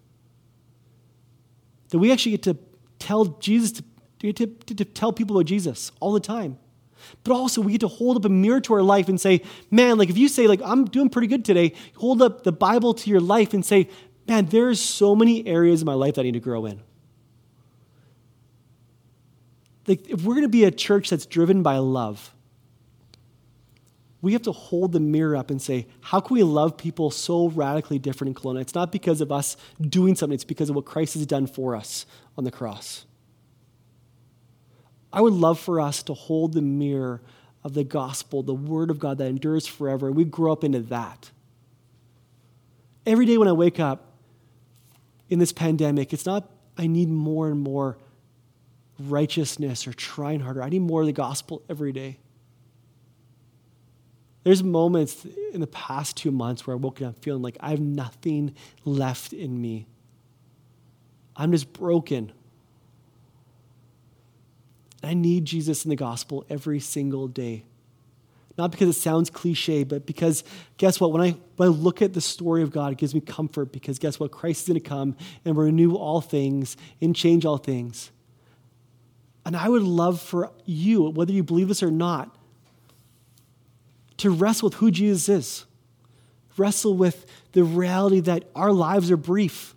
That 1.90 1.98
we 1.98 2.12
actually 2.12 2.32
get 2.32 2.42
to 2.44 2.56
tell 2.98 3.24
Jesus, 3.24 3.82
to, 4.20 4.32
to, 4.32 4.46
to, 4.46 4.74
to 4.74 4.84
tell 4.84 5.12
people 5.12 5.36
about 5.36 5.46
Jesus 5.46 5.92
all 6.00 6.12
the 6.12 6.20
time. 6.20 6.58
But 7.24 7.34
also, 7.34 7.60
we 7.60 7.72
get 7.72 7.82
to 7.82 7.88
hold 7.88 8.16
up 8.16 8.24
a 8.24 8.28
mirror 8.28 8.60
to 8.62 8.74
our 8.74 8.82
life 8.82 9.08
and 9.08 9.20
say, 9.20 9.42
man, 9.70 9.98
like 9.98 10.08
if 10.08 10.18
you 10.18 10.28
say, 10.28 10.46
like, 10.46 10.60
I'm 10.64 10.86
doing 10.86 11.08
pretty 11.08 11.28
good 11.28 11.44
today, 11.44 11.74
hold 11.96 12.22
up 12.22 12.42
the 12.42 12.52
Bible 12.52 12.94
to 12.94 13.10
your 13.10 13.20
life 13.20 13.54
and 13.54 13.64
say, 13.64 13.88
man, 14.26 14.46
there's 14.46 14.80
so 14.80 15.14
many 15.14 15.46
areas 15.46 15.82
of 15.82 15.86
my 15.86 15.94
life 15.94 16.14
that 16.14 16.22
I 16.22 16.24
need 16.24 16.32
to 16.32 16.40
grow 16.40 16.66
in. 16.66 16.80
Like, 19.86 20.08
if 20.10 20.24
we're 20.24 20.34
going 20.34 20.42
to 20.42 20.48
be 20.48 20.64
a 20.64 20.70
church 20.70 21.10
that's 21.10 21.26
driven 21.26 21.62
by 21.62 21.78
love, 21.78 22.34
we 24.26 24.32
have 24.32 24.42
to 24.42 24.50
hold 24.50 24.90
the 24.90 24.98
mirror 24.98 25.36
up 25.36 25.52
and 25.52 25.62
say, 25.62 25.86
how 26.00 26.18
can 26.18 26.34
we 26.34 26.42
love 26.42 26.76
people 26.76 27.12
so 27.12 27.48
radically 27.50 27.96
different 27.96 28.36
in 28.36 28.42
Kelowna? 28.42 28.60
It's 28.60 28.74
not 28.74 28.90
because 28.90 29.20
of 29.20 29.30
us 29.30 29.56
doing 29.80 30.16
something, 30.16 30.34
it's 30.34 30.42
because 30.42 30.68
of 30.68 30.74
what 30.74 30.84
Christ 30.84 31.14
has 31.14 31.24
done 31.26 31.46
for 31.46 31.76
us 31.76 32.06
on 32.36 32.42
the 32.42 32.50
cross. 32.50 33.06
I 35.12 35.20
would 35.20 35.32
love 35.32 35.60
for 35.60 35.80
us 35.80 36.02
to 36.02 36.12
hold 36.12 36.54
the 36.54 36.60
mirror 36.60 37.22
of 37.62 37.74
the 37.74 37.84
gospel, 37.84 38.42
the 38.42 38.52
word 38.52 38.90
of 38.90 38.98
God 38.98 39.18
that 39.18 39.26
endures 39.26 39.64
forever, 39.64 40.08
and 40.08 40.16
we 40.16 40.24
grow 40.24 40.50
up 40.50 40.64
into 40.64 40.80
that. 40.80 41.30
Every 43.06 43.26
day 43.26 43.38
when 43.38 43.46
I 43.46 43.52
wake 43.52 43.78
up 43.78 44.12
in 45.28 45.38
this 45.38 45.52
pandemic, 45.52 46.12
it's 46.12 46.26
not, 46.26 46.50
I 46.76 46.88
need 46.88 47.10
more 47.10 47.46
and 47.46 47.60
more 47.60 47.96
righteousness 48.98 49.86
or 49.86 49.92
trying 49.92 50.40
harder. 50.40 50.64
I 50.64 50.68
need 50.68 50.82
more 50.82 51.02
of 51.02 51.06
the 51.06 51.12
gospel 51.12 51.62
every 51.70 51.92
day. 51.92 52.18
There's 54.46 54.62
moments 54.62 55.26
in 55.52 55.60
the 55.60 55.66
past 55.66 56.16
two 56.16 56.30
months 56.30 56.68
where 56.68 56.76
I 56.76 56.78
woke 56.78 57.02
up 57.02 57.18
feeling 57.18 57.42
like 57.42 57.56
I 57.58 57.70
have 57.70 57.80
nothing 57.80 58.54
left 58.84 59.32
in 59.32 59.60
me. 59.60 59.88
I'm 61.34 61.50
just 61.50 61.72
broken. 61.72 62.30
I 65.02 65.14
need 65.14 65.46
Jesus 65.46 65.84
in 65.84 65.88
the 65.88 65.96
gospel 65.96 66.46
every 66.48 66.78
single 66.78 67.26
day. 67.26 67.64
Not 68.56 68.70
because 68.70 68.88
it 68.88 69.00
sounds 69.00 69.30
cliche, 69.30 69.82
but 69.82 70.06
because 70.06 70.44
guess 70.76 71.00
what? 71.00 71.10
When 71.10 71.22
I, 71.22 71.36
when 71.56 71.68
I 71.68 71.72
look 71.72 72.00
at 72.00 72.12
the 72.12 72.20
story 72.20 72.62
of 72.62 72.70
God, 72.70 72.92
it 72.92 72.98
gives 72.98 73.16
me 73.16 73.20
comfort 73.20 73.72
because 73.72 73.98
guess 73.98 74.20
what? 74.20 74.30
Christ 74.30 74.62
is 74.62 74.68
going 74.68 74.80
to 74.80 74.88
come 74.88 75.16
and 75.44 75.56
renew 75.56 75.96
all 75.96 76.20
things 76.20 76.76
and 77.00 77.16
change 77.16 77.44
all 77.44 77.58
things. 77.58 78.12
And 79.44 79.56
I 79.56 79.68
would 79.68 79.82
love 79.82 80.20
for 80.20 80.52
you, 80.64 81.02
whether 81.10 81.32
you 81.32 81.42
believe 81.42 81.66
this 81.66 81.82
or 81.82 81.90
not, 81.90 82.35
to 84.18 84.30
wrestle 84.30 84.68
with 84.68 84.78
who 84.78 84.90
Jesus 84.90 85.28
is. 85.28 85.66
Wrestle 86.56 86.94
with 86.94 87.26
the 87.52 87.64
reality 87.64 88.20
that 88.20 88.44
our 88.54 88.72
lives 88.72 89.10
are 89.10 89.16
brief 89.16 89.76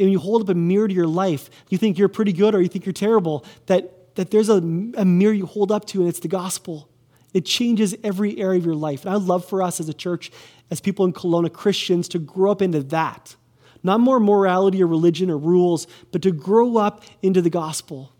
and 0.00 0.10
you 0.10 0.18
hold 0.18 0.42
up 0.42 0.48
a 0.48 0.54
mirror 0.54 0.88
to 0.88 0.94
your 0.94 1.06
life, 1.06 1.50
you 1.68 1.78
think 1.78 1.98
you're 1.98 2.08
pretty 2.08 2.32
good 2.32 2.54
or 2.54 2.62
you 2.62 2.68
think 2.68 2.86
you're 2.86 2.92
terrible, 2.92 3.44
that, 3.66 4.14
that 4.16 4.30
there's 4.30 4.48
a, 4.48 4.54
a 4.54 5.04
mirror 5.04 5.34
you 5.34 5.46
hold 5.46 5.70
up 5.70 5.84
to 5.84 6.00
and 6.00 6.08
it's 6.08 6.20
the 6.20 6.28
gospel. 6.28 6.88
It 7.32 7.44
changes 7.44 7.94
every 8.02 8.38
area 8.40 8.58
of 8.58 8.64
your 8.64 8.74
life. 8.74 9.04
And 9.04 9.14
I'd 9.14 9.22
love 9.22 9.44
for 9.44 9.62
us 9.62 9.78
as 9.78 9.88
a 9.88 9.94
church, 9.94 10.32
as 10.70 10.80
people 10.80 11.04
in 11.04 11.12
Kelowna, 11.12 11.52
Christians, 11.52 12.08
to 12.08 12.18
grow 12.18 12.50
up 12.50 12.62
into 12.62 12.82
that. 12.84 13.36
Not 13.82 14.00
more 14.00 14.18
morality 14.18 14.82
or 14.82 14.86
religion 14.86 15.30
or 15.30 15.38
rules, 15.38 15.86
but 16.10 16.22
to 16.22 16.32
grow 16.32 16.78
up 16.78 17.04
into 17.22 17.40
the 17.40 17.50
gospel. 17.50 18.12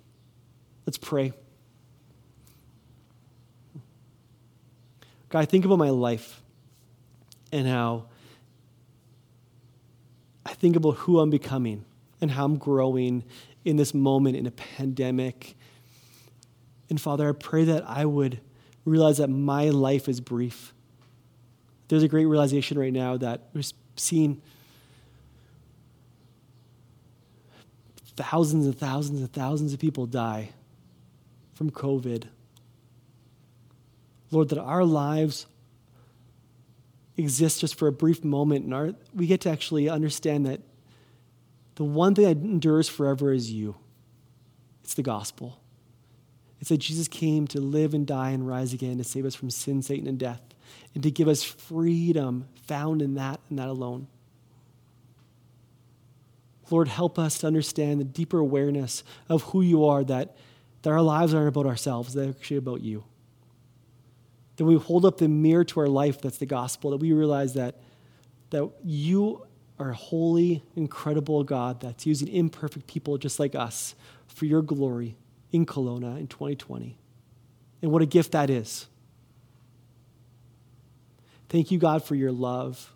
Let's 0.86 0.98
pray. 0.98 1.32
God, 5.30 5.38
I 5.38 5.44
think 5.46 5.64
about 5.64 5.78
my 5.78 5.90
life 5.90 6.42
and 7.52 7.66
how 7.66 8.06
I 10.44 10.52
think 10.52 10.76
about 10.76 10.96
who 10.96 11.20
I'm 11.20 11.30
becoming 11.30 11.84
and 12.20 12.30
how 12.32 12.44
I'm 12.44 12.58
growing 12.58 13.24
in 13.64 13.76
this 13.76 13.94
moment 13.94 14.36
in 14.36 14.46
a 14.46 14.50
pandemic. 14.50 15.56
And 16.88 17.00
Father, 17.00 17.28
I 17.28 17.32
pray 17.32 17.64
that 17.64 17.88
I 17.88 18.04
would 18.04 18.40
realize 18.84 19.18
that 19.18 19.28
my 19.28 19.70
life 19.70 20.08
is 20.08 20.20
brief. 20.20 20.74
There's 21.88 22.02
a 22.02 22.08
great 22.08 22.26
realization 22.26 22.78
right 22.78 22.92
now 22.92 23.16
that 23.16 23.48
we're 23.54 23.62
seeing 23.96 24.42
thousands 28.16 28.66
and 28.66 28.76
thousands 28.76 29.20
and 29.20 29.32
thousands 29.32 29.72
of 29.72 29.78
people 29.78 30.06
die 30.06 30.50
from 31.54 31.70
COVID. 31.70 32.24
Lord, 34.30 34.48
that 34.50 34.58
our 34.58 34.84
lives 34.84 35.46
exist 37.16 37.60
just 37.60 37.74
for 37.74 37.88
a 37.88 37.92
brief 37.92 38.24
moment, 38.24 38.64
and 38.64 38.74
our, 38.74 38.92
we 39.14 39.26
get 39.26 39.40
to 39.42 39.50
actually 39.50 39.88
understand 39.88 40.46
that 40.46 40.60
the 41.74 41.84
one 41.84 42.14
thing 42.14 42.24
that 42.24 42.36
endures 42.36 42.88
forever 42.88 43.32
is 43.32 43.50
you. 43.50 43.76
It's 44.82 44.94
the 44.94 45.02
gospel. 45.02 45.60
It's 46.60 46.68
that 46.68 46.78
Jesus 46.78 47.08
came 47.08 47.46
to 47.48 47.60
live 47.60 47.94
and 47.94 48.06
die 48.06 48.30
and 48.30 48.46
rise 48.46 48.72
again 48.72 48.98
to 48.98 49.04
save 49.04 49.24
us 49.24 49.34
from 49.34 49.50
sin, 49.50 49.82
Satan, 49.82 50.06
and 50.06 50.18
death, 50.18 50.42
and 50.94 51.02
to 51.02 51.10
give 51.10 51.28
us 51.28 51.42
freedom 51.42 52.48
found 52.66 53.02
in 53.02 53.14
that 53.14 53.40
and 53.48 53.58
that 53.58 53.68
alone. 53.68 54.08
Lord, 56.70 56.86
help 56.86 57.18
us 57.18 57.38
to 57.38 57.46
understand 57.46 57.98
the 57.98 58.04
deeper 58.04 58.38
awareness 58.38 59.02
of 59.28 59.42
who 59.44 59.60
you 59.60 59.84
are, 59.86 60.04
that, 60.04 60.36
that 60.82 60.90
our 60.90 61.02
lives 61.02 61.34
aren't 61.34 61.48
about 61.48 61.66
ourselves, 61.66 62.14
they're 62.14 62.28
actually 62.28 62.58
about 62.58 62.80
you 62.80 63.04
that 64.60 64.66
we 64.66 64.76
hold 64.76 65.06
up 65.06 65.16
the 65.16 65.26
mirror 65.26 65.64
to 65.64 65.80
our 65.80 65.86
life 65.86 66.20
that's 66.20 66.36
the 66.36 66.44
gospel, 66.44 66.90
that 66.90 66.98
we 66.98 67.14
realize 67.14 67.54
that, 67.54 67.76
that 68.50 68.70
you 68.84 69.46
are 69.78 69.92
a 69.92 69.94
holy, 69.94 70.62
incredible 70.76 71.42
God 71.44 71.80
that's 71.80 72.04
using 72.04 72.28
imperfect 72.28 72.86
people 72.86 73.16
just 73.16 73.40
like 73.40 73.54
us 73.54 73.94
for 74.26 74.44
your 74.44 74.60
glory 74.60 75.16
in 75.50 75.64
Kelowna 75.64 76.18
in 76.18 76.26
2020. 76.26 76.98
And 77.80 77.90
what 77.90 78.02
a 78.02 78.06
gift 78.06 78.32
that 78.32 78.50
is. 78.50 78.86
Thank 81.48 81.70
you, 81.70 81.78
God, 81.78 82.04
for 82.04 82.14
your 82.14 82.30
love, 82.30 82.92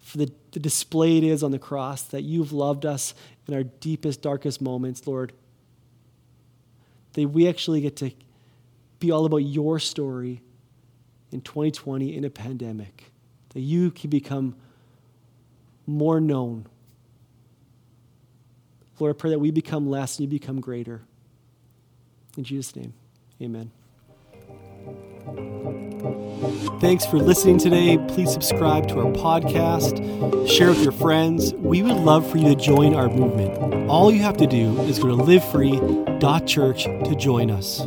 for 0.00 0.18
the, 0.18 0.32
the 0.50 0.58
display 0.58 1.16
it 1.18 1.22
is 1.22 1.44
on 1.44 1.52
the 1.52 1.60
cross, 1.60 2.02
that 2.02 2.22
you've 2.22 2.52
loved 2.52 2.84
us 2.84 3.14
in 3.46 3.54
our 3.54 3.62
deepest, 3.62 4.20
darkest 4.20 4.60
moments, 4.60 5.06
Lord. 5.06 5.32
That 7.12 7.28
we 7.28 7.48
actually 7.48 7.82
get 7.82 7.94
to 7.98 8.10
be 8.98 9.12
all 9.12 9.26
about 9.26 9.36
your 9.44 9.78
story 9.78 10.42
in 11.32 11.40
2020 11.40 12.16
in 12.16 12.24
a 12.24 12.30
pandemic, 12.30 13.10
that 13.50 13.60
you 13.60 13.90
can 13.90 14.10
become 14.10 14.56
more 15.86 16.20
known. 16.20 16.66
Lord, 18.98 19.14
I 19.14 19.18
pray 19.18 19.30
that 19.30 19.38
we 19.38 19.50
become 19.50 19.88
less 19.88 20.18
and 20.18 20.24
you 20.24 20.38
become 20.38 20.60
greater. 20.60 21.02
In 22.36 22.44
Jesus' 22.44 22.74
name, 22.76 22.94
amen. 23.40 23.70
Thanks 26.80 27.04
for 27.06 27.18
listening 27.18 27.58
today. 27.58 27.98
Please 28.08 28.30
subscribe 28.30 28.86
to 28.88 29.00
our 29.00 29.12
podcast, 29.12 30.48
share 30.48 30.68
with 30.68 30.82
your 30.82 30.92
friends. 30.92 31.54
We 31.54 31.82
would 31.82 31.96
love 31.96 32.30
for 32.30 32.38
you 32.38 32.54
to 32.54 32.54
join 32.54 32.94
our 32.94 33.08
movement. 33.08 33.90
All 33.90 34.12
you 34.12 34.22
have 34.22 34.36
to 34.36 34.46
do 34.46 34.78
is 34.82 34.98
go 34.98 35.08
to 35.08 35.14
livefree.church 35.22 36.84
to 36.84 37.14
join 37.16 37.50
us. 37.50 37.80